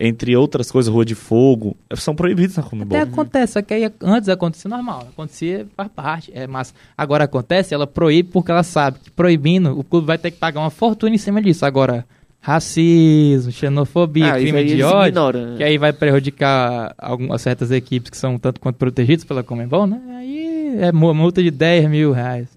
[0.00, 2.96] entre outras coisas, rua de fogo, são proibidos na Comebol.
[2.98, 6.72] Até acontece, só que aí antes acontecia normal, acontecia faz parte, é massa.
[6.96, 10.60] Agora acontece, ela proíbe porque ela sabe que proibindo, o clube vai ter que pagar
[10.60, 11.66] uma fortuna em cima disso.
[11.66, 12.06] Agora,
[12.40, 15.56] racismo, xenofobia, Ah, crime de ódio, ignoram, né?
[15.56, 20.00] que aí vai prejudicar algumas certas equipes que são tanto quanto protegidas pela Comembol, né?
[20.16, 22.48] Aí é mu- multa de 10 mil reais.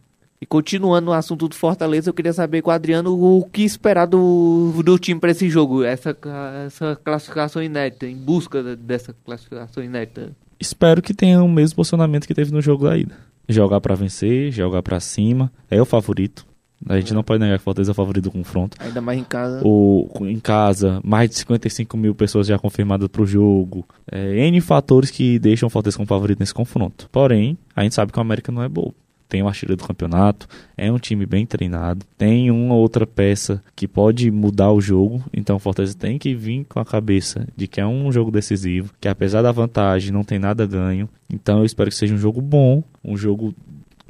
[0.41, 4.07] E continuando no assunto do Fortaleza, eu queria saber com o Adriano o que esperar
[4.07, 6.17] do, do time para esse jogo, essa,
[6.65, 10.35] essa classificação inédita, em busca dessa classificação inédita.
[10.59, 13.15] Espero que tenha o mesmo posicionamento que teve no jogo da ida.
[13.47, 16.43] Jogar para vencer, jogar para cima, é o favorito.
[16.87, 18.75] A gente não pode negar que Fortaleza é o favorito do confronto.
[18.79, 19.61] Ainda mais em casa.
[19.63, 23.85] O, em casa, mais de 55 mil pessoas já confirmadas para o jogo.
[24.11, 27.07] É, N fatores que deixam o Fortaleza como favorito nesse confronto.
[27.11, 28.95] Porém, a gente sabe que o América não é bobo
[29.31, 33.87] tem o artilheiro do campeonato, é um time bem treinado, tem uma outra peça que
[33.87, 37.79] pode mudar o jogo, então o Fortaleza tem que vir com a cabeça de que
[37.79, 41.89] é um jogo decisivo, que apesar da vantagem não tem nada ganho, então eu espero
[41.89, 43.55] que seja um jogo bom, um jogo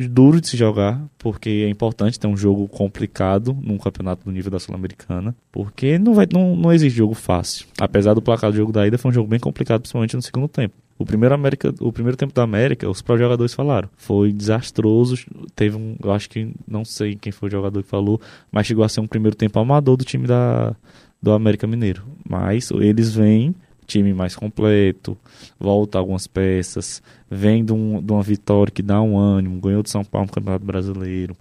[0.09, 4.49] duro de se jogar, porque é importante ter um jogo complicado num campeonato do nível
[4.49, 7.67] da Sul-Americana, porque não, vai, não, não existe jogo fácil.
[7.79, 10.47] Apesar do placar do jogo da ida, foi um jogo bem complicado, principalmente no segundo
[10.47, 10.73] tempo.
[11.01, 13.89] O primeiro, América, o primeiro tempo da América, os próprios jogadores falaram.
[13.97, 15.15] Foi desastroso.
[15.55, 15.95] Teve um.
[16.01, 16.53] Eu acho que.
[16.67, 19.59] Não sei quem foi o jogador que falou, mas chegou a ser um primeiro tempo
[19.59, 20.75] amador do time da,
[21.21, 22.03] do América Mineiro.
[22.27, 23.55] Mas eles vêm,
[23.87, 25.17] time mais completo,
[25.59, 29.89] volta algumas peças, vem de, um, de uma vitória que dá um ânimo, ganhou de
[29.89, 31.35] São Paulo no Campeonato Brasileiro.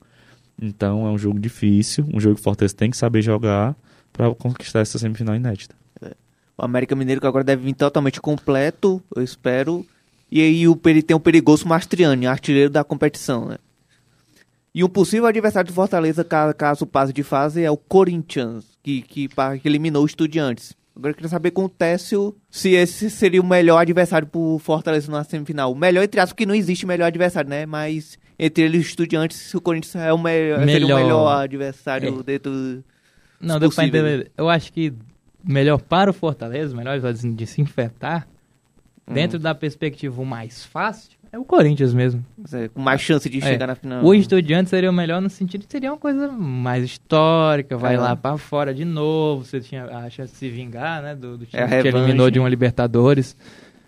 [0.61, 3.77] Então é um jogo difícil, um jogo que o Fortaleza tem que saber jogar
[4.13, 5.80] para conquistar essa semifinal inédita.
[6.61, 9.87] O América Mineiro que agora deve vir totalmente completo, eu espero.
[10.31, 13.57] E aí o, ele tem o perigoso Mastriani, artilheiro da competição, né?
[14.75, 19.27] E um possível adversário do Fortaleza, caso, passe de fase, é o Corinthians, que, que,
[19.29, 20.77] que eliminou o Estudiantes.
[20.95, 25.11] Agora eu queria saber com o Técio se esse seria o melhor adversário pro Fortaleza
[25.11, 25.73] na semifinal.
[25.73, 27.65] O melhor, entre aspas, porque não existe melhor adversário, né?
[27.65, 31.01] Mas entre eles e Estudiantes, o Corinthians é o melhor, melhor.
[31.01, 32.23] o melhor adversário é.
[32.23, 32.85] dentro
[33.41, 34.31] Não, deu pra entender.
[34.37, 34.93] Eu acho que
[35.45, 38.27] melhor para o Fortaleza, melhor de se enfrentar,
[39.09, 39.15] hum.
[39.15, 42.25] dentro da perspectiva mais fácil, é o Corinthians mesmo.
[42.53, 43.41] É, com mais chance de é.
[43.41, 44.05] chegar na final.
[44.05, 47.99] O Estudiantes seria o melhor no sentido de seria uma coisa mais histórica, vai é.
[47.99, 51.47] lá para fora de novo, você tinha a chance de se vingar, né, do, do
[51.47, 53.37] time é que eliminou de uma Libertadores.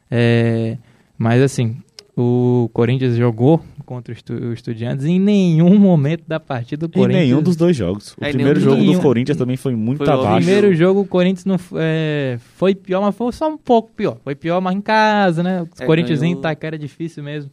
[0.08, 0.78] É,
[1.18, 1.82] mas assim,
[2.16, 3.60] o Corinthians jogou
[3.92, 7.24] contra o Estudiantes em nenhum momento da partida do Corinthians.
[7.24, 8.16] Em nenhum dos dois jogos.
[8.18, 8.94] O é, primeiro jogo nenhum...
[8.94, 10.32] do Corinthians também foi muito foi abaixo.
[10.32, 14.16] O primeiro jogo o Corinthians não é, foi pior, mas foi só um pouco pior.
[14.24, 15.60] Foi pior, mas em casa, né?
[15.60, 16.36] O é, Corinthians ganhou...
[16.36, 17.50] em Itaquera é difícil mesmo.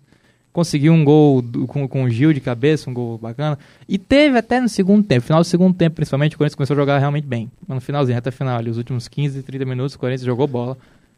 [0.54, 3.60] Conseguiu um gol do, com, com o Gil de cabeça, um gol bacana.
[3.88, 6.80] E teve até no segundo tempo, final do segundo tempo, principalmente, o Corinthians começou a
[6.80, 7.52] jogar realmente bem.
[7.68, 10.78] No finalzinho, até final, ali, os últimos 15, 30 minutos, o Corinthians jogou bola.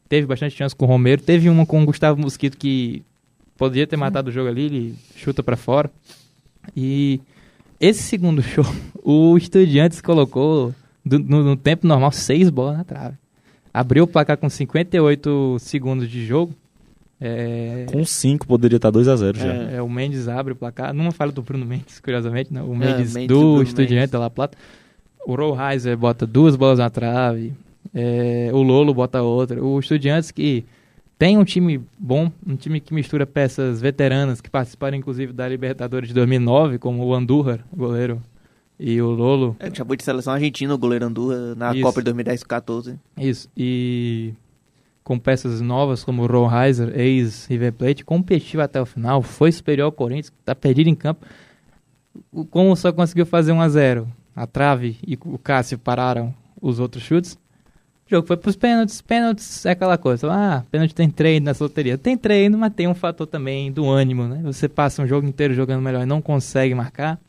[0.10, 1.22] Teve bastante chance com o Romero.
[1.22, 3.04] Teve uma com o Gustavo Mosquito que
[3.58, 5.90] Podia ter matado o jogo ali, ele chuta para fora.
[6.76, 7.20] E
[7.80, 8.66] esse segundo show,
[9.04, 10.74] o Estudiantes colocou,
[11.06, 13.18] do, no, no, tempo normal, seis bolas na trave.
[13.74, 16.54] Abriu o placar com 58 segundos de jogo.
[17.24, 17.86] É...
[17.88, 19.54] Com 5 poderia estar 2 a 0 já.
[19.54, 20.92] É, é, o Mendes abre o placar.
[20.94, 22.52] Numa falha do Bruno Mendes, curiosamente.
[22.52, 22.62] Né?
[22.64, 24.58] O Mendes, é, Mendes do Estudiante da La Plata.
[25.26, 27.54] O Rollheiser bota duas bolas na trave.
[27.94, 29.64] É, o Lolo bota outra.
[29.64, 30.66] O Estudiantes que
[31.22, 36.08] tem um time bom, um time que mistura peças veteranas que participaram inclusive da Libertadores
[36.10, 38.20] de 2009, como o Andújar, goleiro,
[38.80, 39.56] e o Lolo.
[39.60, 41.84] É, chamou de seleção argentina o goleiro Andújar na Isso.
[41.84, 43.00] Copa de 2010 14.
[43.20, 44.34] Isso, e
[45.04, 49.92] com peças novas como o Rollheiser, ex-River Plate, competiu até o final, foi superior ao
[49.92, 51.24] Corinthians, está perdido em campo.
[52.50, 57.04] Como só conseguiu fazer 1 a 0 a trave e o Cássio pararam os outros
[57.04, 57.38] chutes,
[58.12, 59.02] o jogo foi pros pênaltis.
[59.02, 60.32] Pênaltis é aquela coisa.
[60.32, 61.98] Ah, pênalti tem treino nessa loteria.
[61.98, 64.42] Tem treino, mas tem um fator também do ânimo, né?
[64.44, 67.20] Você passa um jogo inteiro jogando melhor e não consegue marcar.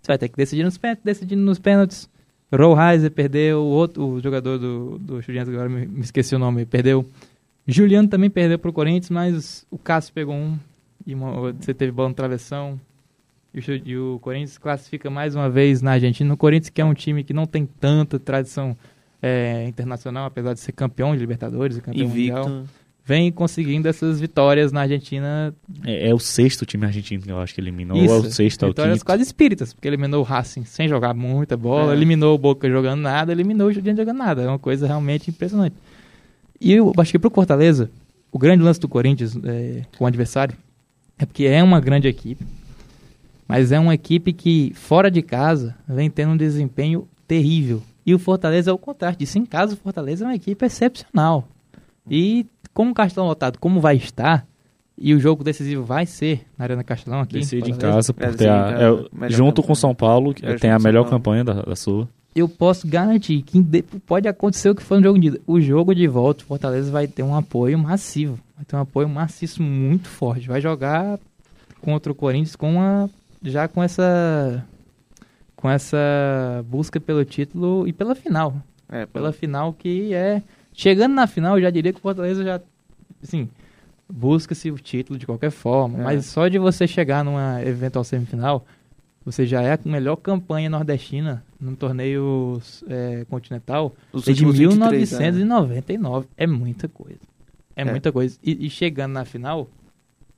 [0.00, 1.04] Você vai ter que decidir nos pênaltis.
[1.04, 2.08] Decidindo nos pênaltis.
[2.50, 3.60] Rollheiser perdeu.
[3.60, 7.06] O outro o jogador do, do Estudiantes, agora me, me, esqueci o nome, perdeu.
[7.66, 10.58] Juliano também perdeu pro Corinthians, mas o Cássio pegou um.
[11.06, 12.80] E uma, você teve bola no travessão.
[13.52, 16.32] E o, e o Corinthians classifica mais uma vez na Argentina.
[16.32, 18.76] O Corinthians, que é um time que não tem tanta tradição
[19.26, 22.36] é, internacional, apesar de ser campeão de Libertadores e campeão Invicto.
[22.36, 22.64] mundial,
[23.06, 25.54] vem conseguindo essas vitórias na Argentina.
[25.82, 28.30] É, é, o sexto time argentino que eu acho que eliminou, Isso, ou é o
[28.30, 31.96] sexto, Vitórias quase espíritas, porque eliminou o Racing sem jogar muita bola, é.
[31.96, 34.42] eliminou o Boca jogando nada, eliminou o Juliano jogando nada.
[34.42, 35.74] É uma coisa realmente impressionante.
[36.60, 37.90] E eu acho que pro Fortaleza,
[38.30, 40.54] o grande lance do Corinthians é, com o adversário
[41.18, 42.44] é porque é uma grande equipe,
[43.48, 47.82] mas é uma equipe que, fora de casa, vem tendo um desempenho terrível.
[48.06, 49.38] E o Fortaleza é o contrário disso.
[49.38, 51.48] Em casa, o Fortaleza é uma equipe excepcional.
[52.10, 54.46] E como o Castelão lotado, como vai estar,
[54.96, 57.34] e o jogo decisivo vai ser na Arena Castelão aqui.
[57.34, 58.78] Decide em casa, porque a,
[59.22, 62.08] é, junto com São Paulo, que tem a melhor campanha da, da sua.
[62.34, 63.62] Eu posso garantir que
[64.06, 65.40] pode acontecer o que foi no jogo de ida.
[65.46, 68.38] O jogo de volta, o Fortaleza vai ter um apoio massivo.
[68.56, 70.48] Vai ter um apoio maciço muito forte.
[70.48, 71.18] Vai jogar
[71.80, 73.08] contra o Corinthians com uma
[73.42, 74.64] já com essa
[75.64, 75.96] com essa
[76.68, 78.54] busca pelo título e pela final.
[78.86, 80.42] É, Pela final que é
[80.74, 82.60] chegando na final, eu já diria que o Fortaleza já
[83.22, 83.48] assim,
[84.06, 86.02] busca-se o título de qualquer forma, É.
[86.02, 88.66] mas só de você chegar numa eventual semifinal,
[89.24, 95.12] você já é a melhor campanha nordestina num torneio é, continental Os desde últimos 23,
[95.12, 95.30] né?
[95.30, 96.28] 1999.
[96.36, 97.20] É muita coisa.
[97.74, 97.84] É, É.
[97.86, 98.36] muita coisa.
[98.44, 99.66] E, e chegando na final,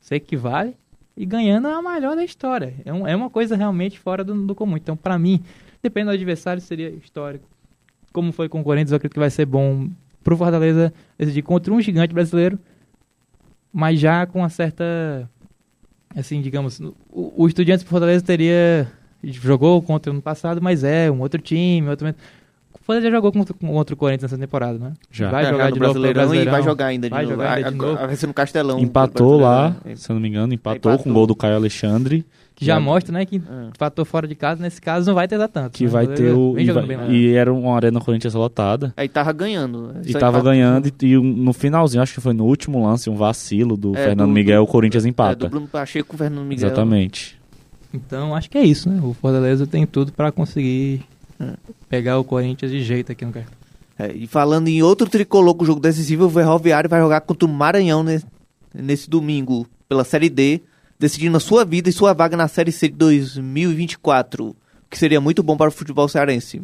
[0.00, 0.76] você equivale
[1.16, 2.74] e ganhando é a melhor da história.
[2.84, 4.76] É, um- é uma coisa realmente fora do, do comum.
[4.76, 5.42] Então, pra mim,
[5.82, 7.44] dependendo do adversário, seria histórico.
[8.12, 9.88] Como foi com o Corinthians, eu acredito que vai ser bom
[10.22, 12.58] pro Fortaleza decidir contra um gigante brasileiro,
[13.72, 15.28] mas já com uma certa.
[16.14, 16.94] Assim, digamos, o,
[17.42, 18.90] o Estudiantes do Fortaleza teria.
[19.22, 22.14] Jogou contra no passado, mas é um outro time, outro.
[22.80, 24.92] O Fortaleza já jogou contra, contra o Corinthians nessa temporada, né?
[25.10, 25.30] Já.
[25.30, 25.98] Vai É, jogar no de novo
[26.34, 27.34] e vai jogar ainda de Vai novo.
[27.34, 28.06] jogar ainda de Agora- novo.
[28.06, 28.78] Vai ser no Castelão.
[28.78, 29.96] Empatou lá, Brasileirão.
[29.96, 31.04] se eu não me engano, empatou, Empatou.
[31.04, 32.24] com o gol do Caio Alexandre.
[32.54, 33.66] Que já Já- mostra, né, que É.
[33.68, 35.72] empatou fora de casa, nesse caso não vai ter dar tanto.
[35.76, 35.90] Que né?
[35.90, 36.54] vai ter o.
[36.54, 37.12] Vem E, jogando vai- bem lá.
[37.12, 38.94] e era uma arena Corinthians lotada.
[38.96, 39.90] Aí tava ganhando.
[40.06, 40.42] E tava empatou.
[40.42, 44.04] ganhando, e, e no finalzinho, acho que foi no último lance, um vacilo do É,
[44.06, 45.36] Fernando do- Miguel, o Corinthians É, empata.
[45.36, 46.66] do Bruno Pacheco com o Fernando Miguel.
[46.68, 47.36] Exatamente.
[47.92, 49.00] Então, acho que é isso, né?
[49.02, 51.15] O Fortaleza tem tudo pra conseguir É.
[51.88, 53.54] pegar o Corinthians de jeito aqui no cartão.
[53.98, 57.52] É, e falando em outro tricolor com jogo decisivo, o Ferroviário vai jogar contra o
[57.52, 58.26] Maranhão nesse,
[58.74, 60.60] nesse domingo pela Série D,
[60.98, 64.56] decidindo a sua vida e sua vaga na Série C de 2024, o
[64.90, 66.62] que seria muito bom para o futebol cearense.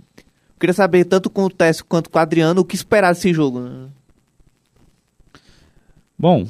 [0.61, 3.61] Queria saber, tanto com o Técio quanto com o Adriano, o que esperar desse jogo.
[3.61, 3.89] né?
[6.19, 6.47] Bom,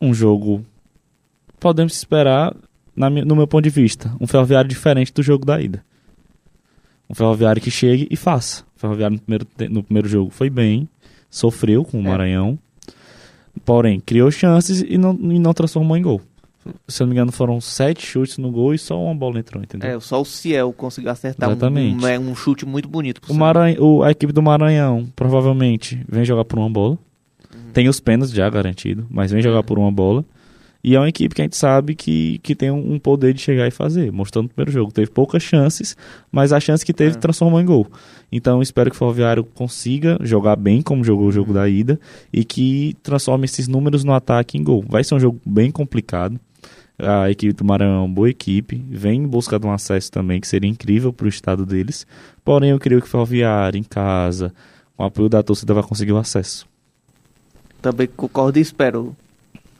[0.00, 0.64] um jogo.
[1.58, 2.54] Podemos esperar,
[2.94, 5.82] na no meu ponto de vista, um ferroviário diferente do jogo da ida.
[7.10, 8.62] Um ferroviário que chegue e faça.
[8.76, 10.88] O ferroviário no primeiro, no primeiro jogo foi bem,
[11.28, 12.04] sofreu com o É.
[12.04, 12.56] Maranhão,
[13.64, 16.20] porém criou chances e não, e não transformou em gol.
[16.86, 19.62] Se eu não me engano, foram sete chutes no gol e só uma bola entrou,
[19.62, 19.96] entendeu?
[19.96, 22.04] É, só o Ciel conseguiu acertar um, Exatamente.
[22.04, 23.20] um, é, um chute muito bonito.
[23.28, 23.34] O.
[23.34, 26.98] Maranhão, o- a equipe do Maranhão provavelmente vem jogar por uma bola.
[27.72, 30.24] Tem os pênaltis já garantido, mas vem jogar por uma bola.
[30.82, 33.68] E é uma equipe que a gente sabe que, que tem um, poder de chegar
[33.68, 34.10] e fazer.
[34.10, 34.90] Mostrou no primeiro jogo.
[34.90, 35.96] Teve poucas chances,
[36.32, 37.18] mas a chance que teve É.
[37.18, 37.86] transformou em gol.
[38.32, 42.00] Então espero que o Ferroviário consiga jogar bem como jogou o jogo da ida
[42.32, 44.82] e que transforme esses números no ataque em gol.
[44.88, 46.40] Vai ser um jogo bem complicado.
[46.98, 50.38] A equipe do Maranhão é uma boa equipe, vem em busca de um acesso também,
[50.38, 52.06] que seria incrível para o estado deles.
[52.44, 54.52] Porém, eu creio que o Ferroviário, em casa,
[54.96, 56.66] com o apoio da torcida, vai conseguir o acesso.
[57.80, 59.16] Também concordo e espero.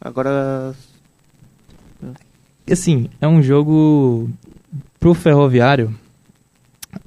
[0.00, 0.74] Agora,
[2.70, 4.30] Assim, é um jogo
[4.98, 5.94] pro Ferroviário.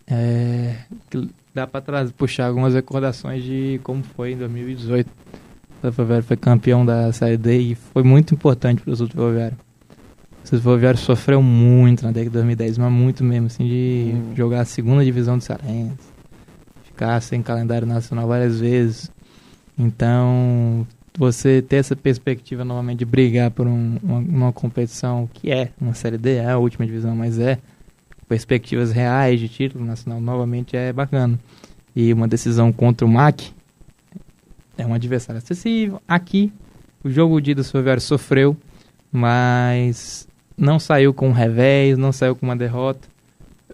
[0.08, 0.76] É,
[1.10, 5.10] que dá pra trás, puxar algumas recordações de como foi em 2018.
[5.84, 9.58] O Ferroviário foi campeão da Série D e foi muito importante pro sul do Ferroviário.
[10.43, 14.36] O sul Ferroviário sofreu muito na década de 2010, mas muito mesmo, assim, de Hum.
[14.36, 15.97] jogar a segunda divisão do Cearense.
[16.86, 19.12] Ficar sem calendário nacional várias vezes.
[19.78, 20.86] Então,
[21.17, 25.93] você ter essa perspectiva novamente de brigar por um- uma, uma competição que é uma
[25.93, 27.60] Série D, é a última divisão, mas é
[28.28, 31.39] perspectivas reais de título nacional novamente é bacana.
[31.95, 33.52] E uma decisão contra o MAC
[34.78, 36.02] é um adversário acessível.
[36.08, 36.52] Aqui,
[37.04, 38.58] o jogo de do Ferroviário sofreu,
[39.12, 43.08] mas não saiu com um revés, não saiu com uma derrota.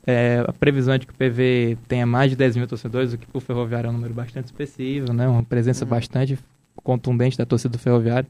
[0.06, 3.17] É, a previsão é de que o PV tenha mais de 10 mil torcedores, o
[3.17, 5.28] que para o Ferroviário é um número bastante expressivo, né?
[5.28, 5.89] uma presença Uhum.
[5.91, 6.38] bastante
[6.81, 8.29] contundente da torcida do Ferroviário.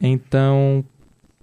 [0.00, 0.84] Então,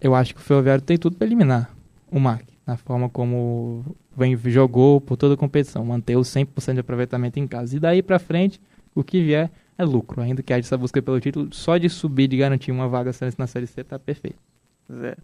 [0.02, 1.74] eu acho que o Ferroviário tem tudo para eliminar
[2.12, 6.80] o MAC, na forma como vem, jogou por toda a competição, manter o 100% de
[6.82, 7.76] aproveitamento em casa.
[7.76, 8.60] E daí para frente,
[8.94, 12.28] o que vier é lucro, ainda que haja essa busca pelo título, só de subir,
[12.28, 14.38] de garantir uma vaga na Série C, tá perfeito.
[14.90, 15.16] É.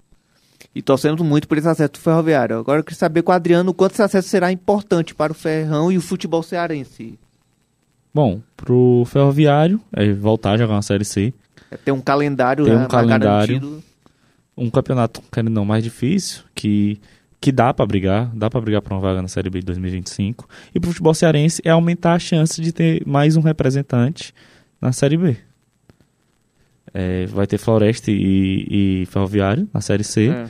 [0.73, 2.57] E torcendo muito por esse acesso do Ferroviário.
[2.57, 5.91] Agora eu queria saber com o Adriano quanto esse acesso será importante para o Ferrão
[5.91, 7.19] e o futebol cearense.
[8.13, 11.33] Bom, pro Ferroviário, é voltar a jogar uma Série C.
[11.69, 13.59] É ter um calendário, Tem um né, calendário.
[13.59, 13.83] garantido.
[14.55, 16.99] Um campeonato, querendo não, mais difícil, que,
[17.39, 20.47] que dá pra brigar, dá pra brigar pra uma vaga na Série B de 2025.
[20.73, 24.33] E pro futebol cearense é aumentar a chance de ter mais um representante
[24.81, 25.37] na Série B.
[26.93, 30.29] É, vai ter Floresta e, e Ferroviário na Série C.
[30.29, 30.47] É.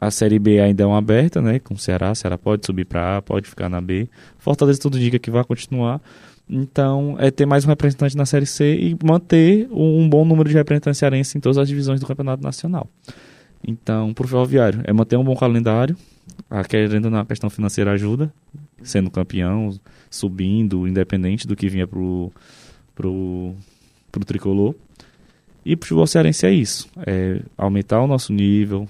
[0.00, 1.58] A Série B ainda é uma aberta, né?
[1.58, 2.14] Com o Ceará.
[2.14, 4.08] Ceará pode subir pra A, pode ficar na B.
[4.38, 6.00] Fortaleza tudo indica que vai continuar.
[6.48, 10.54] Então, é ter mais um representante na Série C e manter um, bom número de
[10.54, 12.88] representantes cearenses em todas as divisões do Campeonato Nacional.
[13.66, 15.96] Então, pro Ferroviário, é manter um bom calendário.
[16.50, 18.32] A, querendo na questão financeira ajuda,
[18.82, 19.78] sendo campeão,
[20.10, 22.30] subindo, independente do que vinha pro,
[22.94, 23.54] pro,
[24.10, 24.74] pro tricolor.
[25.64, 26.88] E pro futebol cearense é isso.
[27.06, 28.88] É aumentar o nosso nível,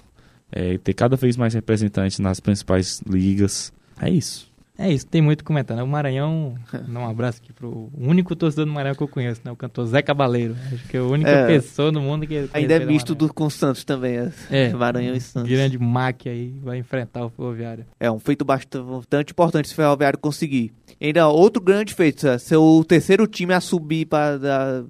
[0.51, 3.73] é, ter cada vez mais representantes nas principais ligas.
[4.01, 4.52] É isso.
[4.79, 5.81] É isso, tem muito comentando.
[5.81, 6.55] O Maranhão,
[6.89, 9.53] dá um abraço aqui pro único torcedor do Maranhão que eu conheço, né?
[9.53, 10.57] O cantor Zé Cabaleiro.
[10.73, 11.47] Acho que é a única É.
[11.47, 12.49] pessoa no mundo que.
[12.55, 14.17] Ainda é misto do, com o Santos também.
[14.17, 14.33] É.
[14.51, 14.73] É.
[14.73, 15.51] Maranhão e Santos.
[15.51, 17.85] Grande Mac aí, vai enfrentar o Ferroviário.
[18.01, 20.73] É um feito bastante importante esse Ferroviário conseguir.
[21.01, 24.85] Ainda outro grande feito, é ser o terceiro time a subir para da,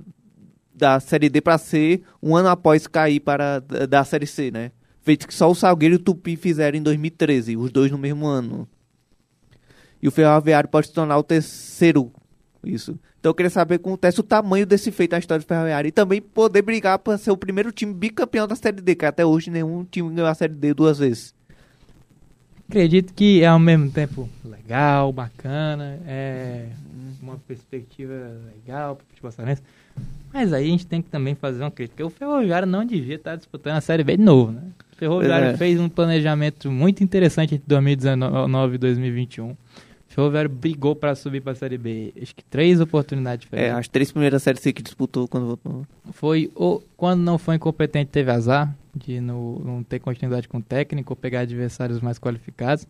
[0.74, 4.70] da Série D para C, um ano após cair para da, da Série C, né?
[5.00, 8.26] Feito que só o Salgueiro e o Tupi fizeram em 2013, os dois no mesmo
[8.26, 8.68] ano.
[10.02, 12.10] E o Ferroviário pode se tornar o terceiro,
[12.64, 12.98] isso.
[13.20, 15.92] Então eu queria saber como acontece o tamanho desse feito na história do Ferroviário e
[15.92, 19.48] também poder brigar para ser o primeiro time bicampeão da Série D, que até hoje
[19.48, 21.32] nenhum time ganhou a Série D duas vezes.
[22.68, 26.70] Acredito que é ao mesmo tempo legal, bacana, é
[27.22, 28.12] uma perspectiva
[28.54, 29.62] legal para o futebol cearense.
[30.32, 32.04] Mas aí a gente tem que também fazer uma crítica.
[32.04, 34.62] O Ferroviário não devia estar disputando a Série B de novo, né?
[34.92, 35.56] O Ferroviário é.
[35.56, 39.56] fez um planejamento muito interessante entre 2019 e 2021.
[40.12, 42.12] O Ferroviário brigou para subir para a Série B.
[42.20, 45.86] Acho que três oportunidades É, as três primeiras séries que disputou quando voltou.
[46.12, 50.62] Foi o quando não foi incompetente teve azar de não, não ter continuidade com o
[50.62, 52.86] técnico ou pegar adversários mais qualificados.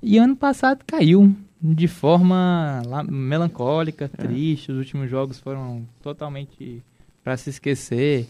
[0.00, 4.70] E ano passado caiu de forma lá- melancólica, triste.
[4.70, 6.84] Os últimos jogos foram totalmente
[7.24, 8.28] para se esquecer.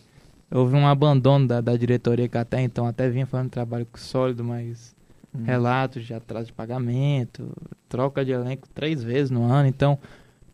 [0.50, 4.42] Houve um abandono da, da diretoria que até então até vinha fazendo um trabalho sólido,
[4.42, 4.96] mas
[5.44, 7.52] relatos de atraso de pagamento,
[7.88, 9.98] troca de elenco três vezes no ano, então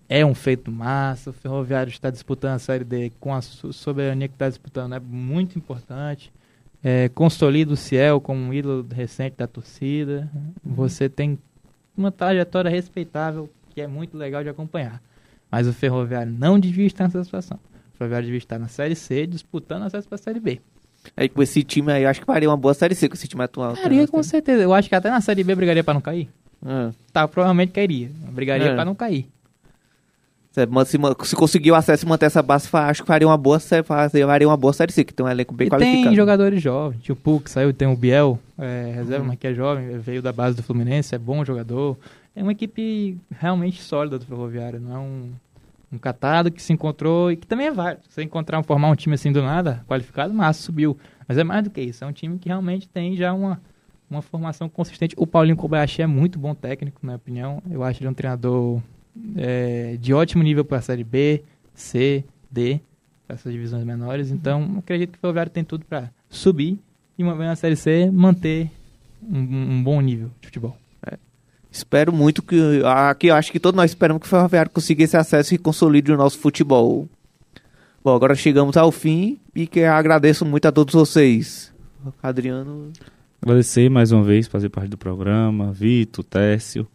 [0.09, 1.31] é um feito massa.
[1.31, 5.01] O Ferroviário está disputando a Série D com a so- soberania que está disputando, é
[5.01, 6.33] muito importante.
[6.85, 10.31] É, consolida o Ciel como um ídolo recente da torcida.
[10.65, 11.39] Você tem
[11.97, 15.03] uma trajetória respeitável que é muito legal de acompanhar.
[15.51, 17.59] Mas o Ferroviário não devia estar nessa situação.
[17.95, 20.61] O Ferroviário devia estar na Série C disputando acesso para a Série B.
[21.17, 23.29] Aí com esse time aí, eu acho que faria uma boa série C com esse
[23.29, 23.77] time atual.
[23.77, 24.63] Faria com certeza.
[24.63, 26.29] Eu acho que até na Série B brigaria para não cair.
[26.65, 26.91] É.
[27.13, 28.11] Tá, provavelmente cairia.
[28.31, 28.75] Brigaria É.
[28.75, 29.29] para não cair.
[30.53, 30.67] Se,
[31.29, 34.49] se, conseguir o acesso e manter essa base, acho que faria uma boa série, faria
[34.49, 36.07] uma boa série C, que tem um elenco bem e qualificado.
[36.07, 37.03] tem jogadores jovens.
[37.03, 40.57] Tio Puk saiu, tem o Biel, é, reserva, mas que é jovem, veio da base
[40.57, 41.99] do Fluminense, é bom jogador.
[42.35, 45.31] É uma equipe realmente sólida do Ferroviário, não é um,
[45.93, 48.03] um catado que se encontrou e que também é válido.
[48.09, 50.97] Você encontrar, formar um time assim do nada, qualificado, mas subiu.
[51.29, 53.61] Mas é mais do que isso, é um time que realmente tem já uma,
[54.11, 55.15] uma formação consistente.
[55.19, 57.63] O Paulinho Kobayashi é muito bom técnico, na minha opinião.
[57.71, 58.81] Eu acho ele um treinador
[59.37, 61.43] é, de ótimo nível para a Série B,
[61.75, 62.81] C, D,
[63.29, 64.31] essas divisões menores.
[64.31, 66.79] Então, acredito que o Ferroviário tem tudo para subir
[67.19, 68.71] e, uma vez na Série C, manter
[69.23, 70.77] um, um bom nível de futebol.
[71.77, 72.83] Espero muito que.
[72.85, 76.11] Aqui eu acho que todos nós esperamos que o Ferroviário consiga esse acesso e consolide
[76.11, 77.07] o nosso futebol.
[78.03, 81.71] Bom, agora chegamos ao fim e que agradeço muito a todos vocês.
[82.23, 82.93] Adriano.
[83.43, 86.87] Agradecer mais uma vez, fazer parte do programa, Vitor, Técio.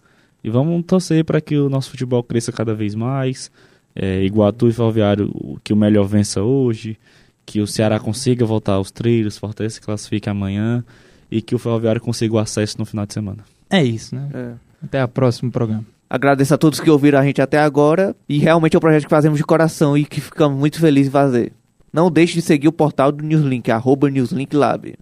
[0.43, 3.51] E vamos torcer para que o nosso futebol cresça cada vez mais.
[3.95, 5.32] É, Iguatu e Ferroviário,
[5.63, 6.97] que o melhor vença hoje.
[7.45, 10.84] Que o Ceará consiga voltar aos trilhos, Fortaleza se classifique amanhã.
[11.29, 13.45] E que o Ferroviário consiga o acesso no final de semana.
[13.69, 14.29] É isso, né?
[14.34, 14.70] É.
[14.84, 15.86] Até o próximo programa.
[16.09, 18.15] Agradeço a todos que ouviram a gente até agora.
[18.27, 21.11] E realmente é um projeto que fazemos de coração e que ficamos muito felizes em
[21.11, 21.53] fazer.
[21.93, 24.95] Não deixe de seguir o portal do Newslink, arroba Newslink Lab.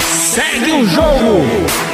[0.00, 1.93] Segue o jogo!